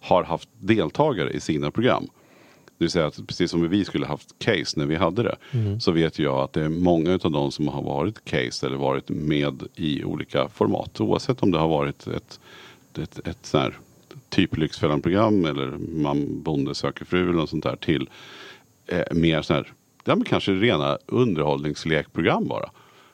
[0.00, 2.06] har haft deltagare i sina program.
[2.64, 5.36] Det vill säga att precis som vi skulle haft case när vi hade det.
[5.80, 9.08] Så vet jag att det är många av de som har varit case eller varit
[9.08, 11.00] med i olika format.
[11.00, 12.40] Oavsett om det har varit ett,
[12.98, 13.78] ett, ett sånt här
[14.28, 15.66] typ Lyxfällan-program eller
[16.02, 18.08] man bonde söker fru eller något sånt där till
[18.86, 19.72] eh, mer sån här,
[20.04, 22.70] ja, men kanske rena underhållningslekprogram bara.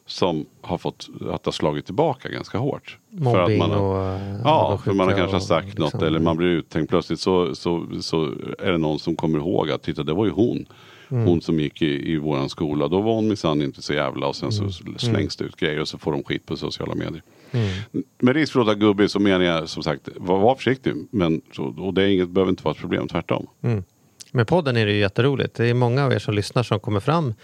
[0.09, 2.99] Som har fått att det har slagit tillbaka ganska hårt.
[3.11, 4.07] Mobbing man har- och...
[4.21, 7.55] eh, Ja, för man har kanske sagt något liksom- eller man blir uttänkt plötsligt så,
[7.55, 8.25] så, så
[8.59, 10.67] är det någon som kommer ihåg att titta det var ju hon.
[11.09, 11.27] Mm.
[11.27, 12.89] Hon som gick i, i våran skola.
[12.89, 14.71] Då var hon minsann inte så jävla och sen Mm.
[14.73, 17.23] så slängs det ut grejer och så får de skit på sociala medier.
[17.51, 17.69] Mm.
[18.19, 20.95] Med risk för att låta gubbig så menar jag som sagt var, var försiktig.
[21.11, 23.47] Men, så, och det är inget, behöver inte vara ett problem, tvärtom.
[23.63, 23.85] Mm.
[24.33, 25.55] Med podden är det ju jätteroligt.
[25.55, 27.35] Det är många av er som lyssnar som kommer fram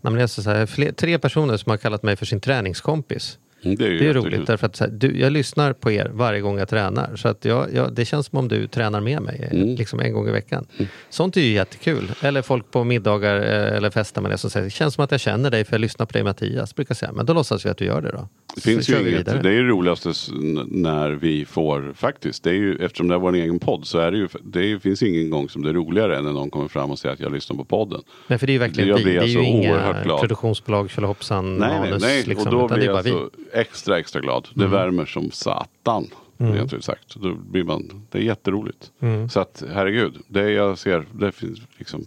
[0.00, 3.38] när man läser så här, fler, tre personer som har kallat mig för sin träningskompis.
[3.64, 6.10] Mm, Det är Det är roligt därför att så här, du, jag lyssnar på er
[6.14, 7.16] varje gång jag tränar.
[7.16, 9.74] Så att jag, jag, det känns som om du tränar med mig Mm.
[9.74, 10.66] liksom en gång i veckan.
[11.10, 12.12] Sånt är ju jättekul.
[12.22, 15.10] Eller folk på middagar eh, eller festar med det som säger det känns som att
[15.10, 16.74] jag känner dig för jag lyssnar på dig Mattias.
[16.74, 17.12] Brukar säga.
[17.12, 18.28] Men då låtsas vi att du gör det då.
[18.54, 22.44] Det finns så ju inget, det är ju roligast s- n- när vi får faktiskt.
[22.44, 25.02] Det är ju, eftersom det är vår egen podd så är det ju, det finns
[25.02, 27.32] ingen gång som det är roligare än när någon kommer fram och säger att jag
[27.32, 28.00] lyssnar på podden.
[28.26, 29.04] Nej, för det är ju verkligen Jag vi.
[29.04, 30.20] Det är ju alltså inga glad.
[30.20, 32.02] produktionsbolag, tjolahoppsan, Nej, nej, manus.
[32.02, 32.22] nej.
[32.26, 34.48] Liksom, och då blir det jag alltså extra, extra glad.
[34.54, 36.06] Det värmer som satan.
[36.36, 37.16] Rent ut sagt.
[37.16, 38.90] Då blir man, det är jätteroligt.
[39.30, 42.04] Så att herregud, det jag ser, det finns liksom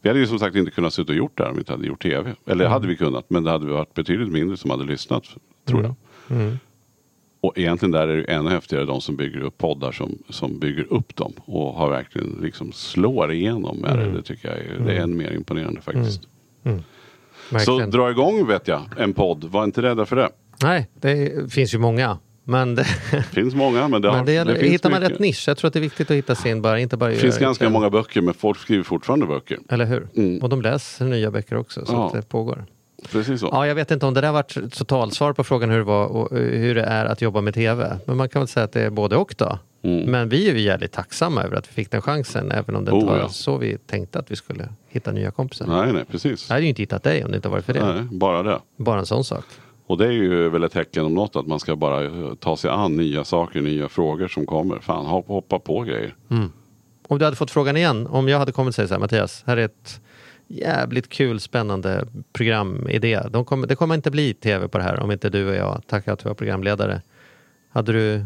[0.00, 1.72] vi hade ju som sagt inte kunnat sitta och gjort det här om vi inte
[1.72, 2.34] hade gjort tv.
[2.46, 5.24] Eller hade vi kunnat, men det hade varit betydligt mindre som hade lyssnat,
[5.64, 5.94] tror jag.
[7.40, 10.58] Och egentligen där är det ju ännu häftigare de som bygger upp poddar som, som
[10.58, 14.10] bygger upp dem och har verkligen liksom slår igenom med det.
[14.10, 16.22] Det tycker jag är, det är än mer imponerande faktiskt.
[16.62, 17.90] Så Verkligen.
[17.90, 19.44] dra igång vet jag, en podd.
[19.44, 20.30] Var inte rädda för det.
[20.62, 22.18] Nej, det finns ju många.
[22.44, 22.84] Men, det,
[23.32, 25.12] finns många men det, har, men det, det hittar man mycket.
[25.14, 25.44] rätt nisch.
[25.48, 27.64] Jag tror att det är viktigt att hitta sin, bara, inte bara Det finns ganska
[27.64, 27.70] det.
[27.70, 29.58] många böcker men folk skriver fortfarande böcker.
[29.68, 30.08] Eller hur?
[30.16, 30.38] Mm.
[30.42, 32.06] Och de läser nya böcker också, så Ja.
[32.06, 32.64] att det pågår.
[33.12, 33.48] Precis så.
[33.52, 36.32] Ja, jag vet inte om det där varit totalsvar på frågan hur det, var och
[36.32, 37.98] eh, hur det är att jobba med tv.
[38.06, 39.58] Men man kan väl säga att det är både och då.
[39.82, 40.10] Mm.
[40.10, 42.92] Men vi är ju jävligt tacksamma över att vi fick den chansen, även om det
[42.92, 43.28] inte Oh, var ja.
[43.28, 45.66] så vi tänkte att vi skulle hitta nya kompisar.
[45.66, 46.48] Nej, nej, precis.
[46.48, 47.94] Jag hade ju inte hittat dig om det inte varit för det.
[47.94, 48.58] Nej, bara det.
[48.76, 49.44] Bara en sån sak.
[49.86, 52.56] Och det är ju väl ett tecken om något att man ska bara eh, ta
[52.56, 54.78] sig an nya saker, nya frågor som kommer.
[54.78, 56.14] Fan, hoppa, på grejer.
[57.08, 59.44] Om du hade fått frågan igen, om jag hade kommit och sagt så här, Mattias,
[59.46, 60.00] här är ett
[60.46, 63.20] jävligt kul, spännande programidé.
[63.30, 65.82] De kommer, det kommer inte bli tv på det här om inte du och jag
[65.86, 67.02] tackar att vi var programledare.
[67.72, 68.24] Hade du,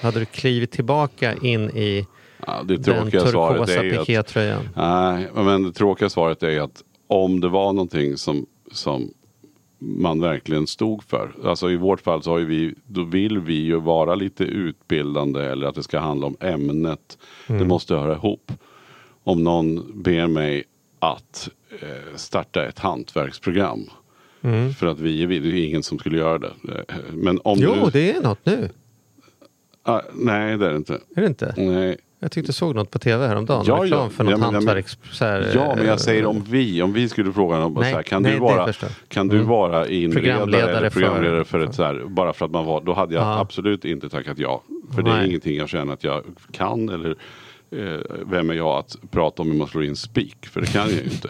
[0.00, 2.06] hade du klivit tillbaka in i
[2.46, 4.68] Ja, det den tråkiga svaret turkosa pikétröjan?
[4.76, 9.10] Nej, men det tråkiga svaret är att om det var någonting som, som
[9.78, 11.32] man verkligen stod för.
[11.44, 15.66] Alltså i vårt fall så har vi, då vill vi ju vara lite utbildande eller
[15.66, 17.18] att det ska handla om ämnet.
[17.46, 18.52] Det måste höra ihop.
[19.24, 20.64] Om någon ber mig
[20.98, 21.48] att
[21.80, 23.90] eh, starta ett hantverksprogram.
[24.78, 26.52] För att vi är vi, det är ingen som skulle göra det.
[26.68, 28.68] Eh, Men om Jo, du, det är något nu.
[29.82, 30.94] Ah, nej, det är det inte.
[31.16, 31.54] Är det inte?
[31.56, 31.96] Nej.
[32.20, 33.64] Jag tyckte jag såg något på tv häromdagen.
[33.66, 34.08] Ja, reklam ja.
[34.08, 34.98] för något Ja, men- hantverks...
[35.12, 36.82] Så här, Ja, men eh, jag säger om vi.
[36.82, 38.72] Om vi skulle fråga om Nej, så här, kan nej, du vara,
[39.08, 39.48] kan du Mm.
[39.48, 42.80] vara inredare Programledare eller för- programledare för, ett så här, bara för att man var,
[42.80, 43.38] då hade jag Ja.
[43.40, 44.62] absolut inte tackat ja.
[44.94, 45.28] För det är Nej.
[45.28, 47.10] ingenting jag känner att jag kan eller
[47.70, 50.46] eh, vem är jag att prata om hur man slår in spik?
[50.46, 51.28] För det kan jag ju inte.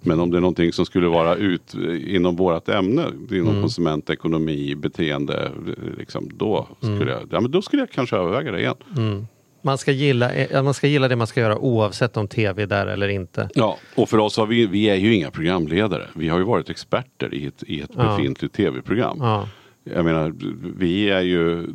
[0.00, 3.60] Men om det är någonting som skulle vara ut eh, inom vårt ämne, inom Mm.
[3.60, 6.96] konsumentekonomi, beteende, eh, liksom, då, Mm.
[6.96, 9.26] skulle jag, ja, men då skulle jag kanske överväga det igen.
[9.64, 12.66] Man, ska gilla, eh, man ska gilla det man ska göra oavsett om tv är
[12.66, 13.48] där eller inte.
[13.54, 16.06] Ja, och för oss har vi, vi är ju inga programledare.
[16.14, 18.02] Vi har ju varit experter i ett, i ett Ja.
[18.16, 19.16] befintligt tv-program.
[19.20, 19.48] Ja.
[19.84, 20.32] Jag menar,
[20.78, 21.66] vi är ju,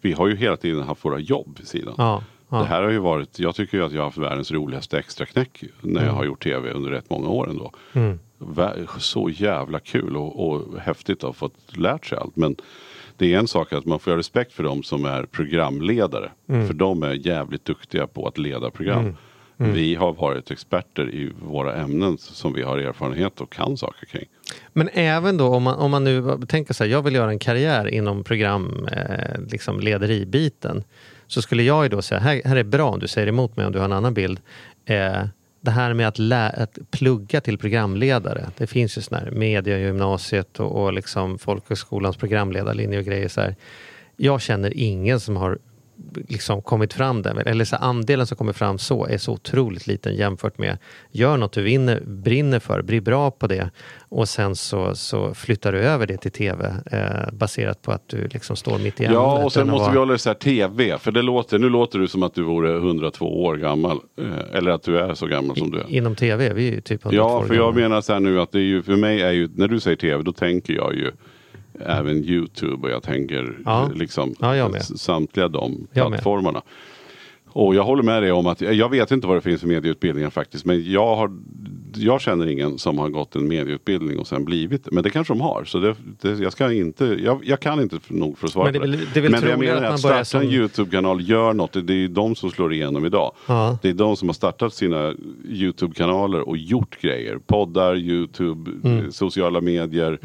[0.00, 1.94] vi har ju hela tiden haft våra jobb vid sidan.
[1.98, 2.22] Ja.
[2.48, 5.64] Det här har ju varit, jag tycker ju att jag har haft världens roligaste extraknäck
[5.80, 6.04] när Mm.
[6.06, 7.72] jag har gjort tv under rätt många år ändå.
[8.38, 12.36] Vä- Så jävla kul och, och häftigt att ha fått lärt sig allt.
[12.36, 12.56] Men
[13.22, 16.30] det är en sak att man får ha respekt för dem som är programledare.
[16.48, 16.66] Mm.
[16.66, 19.16] För de är jävligt duktiga på att leda program.
[19.58, 19.72] Mm.
[19.72, 24.24] Vi har varit experter i våra ämnen som vi har erfarenhet och kan saker kring.
[24.72, 27.38] Men även då om man, om man nu tänker så här, jag vill göra en
[27.38, 30.84] karriär inom program, eh, liksom lederibiten.
[31.26, 33.66] Så skulle jag ju då säga, här, här är bra om du säger emot mig
[33.66, 34.40] om du har en annan bild.
[34.84, 35.22] Eh,
[35.62, 38.50] det här med att, lä- att plugga till programledare.
[38.56, 43.28] Det finns ju sån här mediegymnasiet och, och liksom folkhögskolans programledarlinje och grejer.
[43.28, 43.56] Så här.
[44.16, 45.58] Jag känner ingen som har
[46.28, 50.14] liksom kommit fram den, eller så andelen som kommer fram så är så otroligt liten
[50.14, 50.78] jämfört med
[51.10, 53.70] gör något du vinner, brinner för, bli bra på det
[54.08, 58.28] och sen så, så flyttar du över det till tv eh, baserat på att du
[58.28, 59.14] liksom står mitt i ämnet.
[59.14, 60.98] Ja, och sen måste vara- vi hålla isär tv.
[60.98, 63.98] För det låter, nu låter du som att du vore 102 år gammal.
[64.20, 65.84] Eh, eller att du är så gammal som du är.
[65.88, 67.80] Inom tv är vi ju typ 102 Ja, för jag gamla.
[67.88, 69.96] menar så här nu att det är ju, för mig är ju, när du säger
[69.96, 71.10] tv, då tänker jag ju
[71.86, 73.90] även Youtube och jag tänker Ja.
[73.94, 76.62] liksom Ja, jag samtliga de plattformarna.
[77.54, 80.30] Och jag håller med dig om att, jag vet inte vad det finns för medieutbildningar
[80.30, 81.30] faktiskt, men jag, har,
[81.94, 85.40] jag känner ingen som har gått en medieutbildning och sen blivit Men det kanske de
[85.40, 88.64] har, så det, det, jag, ska inte, jag, jag kan inte nog för att svara
[88.64, 88.98] Men det på det.
[89.14, 91.92] det väl men det jag menar att att starta en som- Youtube-kanal, gör något, det
[91.92, 93.32] är ju de som slår igenom idag.
[93.48, 93.78] Ja.
[93.82, 95.14] Det är de som har startat sina
[95.48, 97.38] Youtube-kanaler och gjort grejer.
[97.46, 98.98] Poddar, Youtube, Mm.
[99.04, 100.18] eh, sociala medier,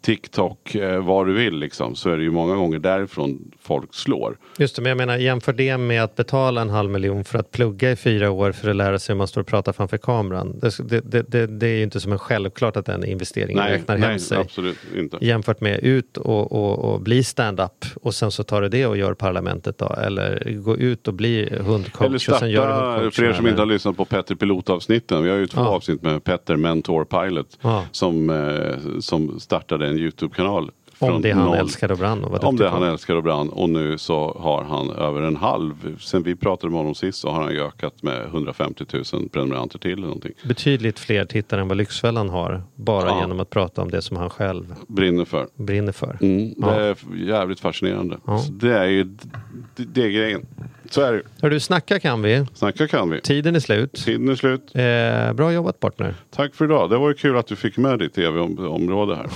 [0.00, 1.94] TikTok, eh, vad du vill liksom.
[1.96, 4.36] Så är det ju många gånger därifrån folk slår.
[4.58, 7.50] Just det, men jag menar jämför det med att betala en halv miljon för att
[7.50, 10.58] plugga i fyra år för att lära sig hur man står och pratar framför kameran.
[10.60, 13.96] Det, det, det, det, är ju inte som en självklart att den investeringen Nej, räknar
[13.96, 14.38] hem nej sig.
[14.38, 15.18] absolut inte.
[15.20, 18.96] Jämfört med ut och, och, och bli stand-up och sen så tar du det och
[18.96, 19.86] gör parlamentet då.
[19.86, 23.60] Eller gå ut och bli hundcoach Eller och sen gör starta, för er som inte
[23.60, 25.22] har lyssnat på Petter Pilot-avsnitten.
[25.24, 25.68] Vi har ju två Ja.
[25.68, 27.58] avsnitt med Petter, Mentor Pilot.
[27.60, 27.84] Ja.
[27.92, 30.70] Som, eh, som startade en Youtube-kanal.
[30.98, 31.56] Om det han noll.
[31.56, 33.48] älskar och brann och Om det han älskar och brann.
[33.48, 35.98] Och nu så har han över en halv.
[36.00, 39.92] Sen vi pratade med honom sist så har han ökat med 150 000 prenumeranter till.
[39.92, 40.32] Eller någonting.
[40.44, 42.62] Betydligt fler tittare än vad Lyxfällan har.
[42.74, 43.20] Bara Ja.
[43.20, 45.46] genom att prata om det som han själv Brinner för.
[45.56, 46.18] brinner för.
[46.20, 46.74] Mm, det Ja.
[46.74, 48.16] är jävligt fascinerande.
[48.26, 48.40] Ja.
[48.50, 50.46] Det är ju det, det är grejen.
[50.90, 52.46] Så är det Hör du, snacka kan vi.
[52.54, 53.20] Snacka kan vi.
[53.20, 53.92] Tiden är slut.
[53.92, 54.70] Tiden är slut.
[54.74, 56.14] Eh, bra jobbat partner.
[56.30, 56.90] Tack för idag.
[56.90, 59.26] Det var ju kul att du fick med ditt tv-område här.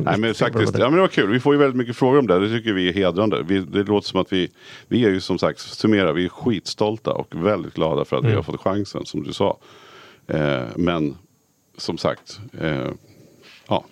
[0.04, 1.30] Nej men faktiskt, ja, men det var kul.
[1.30, 2.38] Vi får ju väldigt mycket frågor om det.
[2.38, 3.42] Det tycker vi är hedrande.
[3.42, 4.48] Vi, det låter som att vi,
[4.88, 8.26] vi är ju som sagt, summera, vi är skitstolta och väldigt glada för att vi
[8.28, 8.36] Mm.
[8.36, 9.58] har fått chansen som du sa.
[10.28, 11.16] Eh, men
[11.78, 12.88] som sagt, eh,
[13.68, 13.84] ja.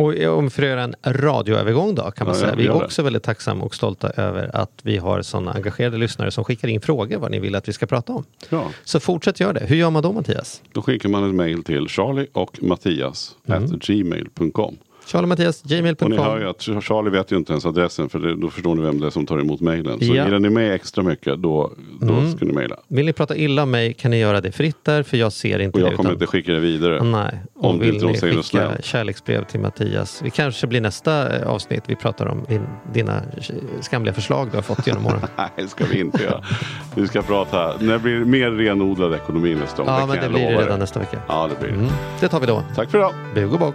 [0.00, 2.54] Och om vi får göra en radioövergång då kan man Ja, säga.
[2.54, 6.44] Vi är också väldigt tacksamma och stolta över att vi har sådana engagerade lyssnare som
[6.44, 8.24] skickar in frågor vad ni vill att vi ska prata om.
[8.48, 8.64] ja.
[8.84, 9.64] Så fortsätt göra det.
[9.66, 10.62] Hur gör man då Mattias?
[10.72, 13.64] Då skickar man ett mail till Charlie och Mattias Mm.
[13.64, 14.76] at gmail.com.
[15.12, 18.50] Charlie Och ni hör ju att Charlie vet ju inte ens adressen för det, då
[18.50, 19.98] förstår ni vem det är som tar emot mejlen.
[19.98, 20.24] Så Ja.
[20.24, 22.32] gillar ni mig extra mycket då, då Mm.
[22.32, 22.76] ska ni mejla.
[22.88, 25.58] Vill ni prata illa om mig kan ni göra det fritt där för jag ser
[25.58, 25.86] inte Och det.
[25.90, 27.02] jag kommer utan- inte skicka det vidare.
[27.04, 28.84] Nej, Om och det vill inte ni skicka snällt.
[28.84, 30.20] kärleksbrev till Mattias.
[30.24, 33.22] Vi kanske blir nästa eh, avsnitt vi pratar om din, dina
[33.80, 35.20] skamliga förslag du har fått genom åren.
[35.36, 36.44] Nej, det ska vi inte göra.
[36.94, 40.40] Vi ska prata, när det blir mer renodlad ekonomi nästa ja, kan men det blir
[40.50, 41.18] det redan nästa vecka.
[41.28, 41.74] Ja, det blir det.
[41.84, 42.62] Mm, det tar vi då.
[42.76, 43.12] Tack för idag.
[43.34, 43.74] Bug och bock.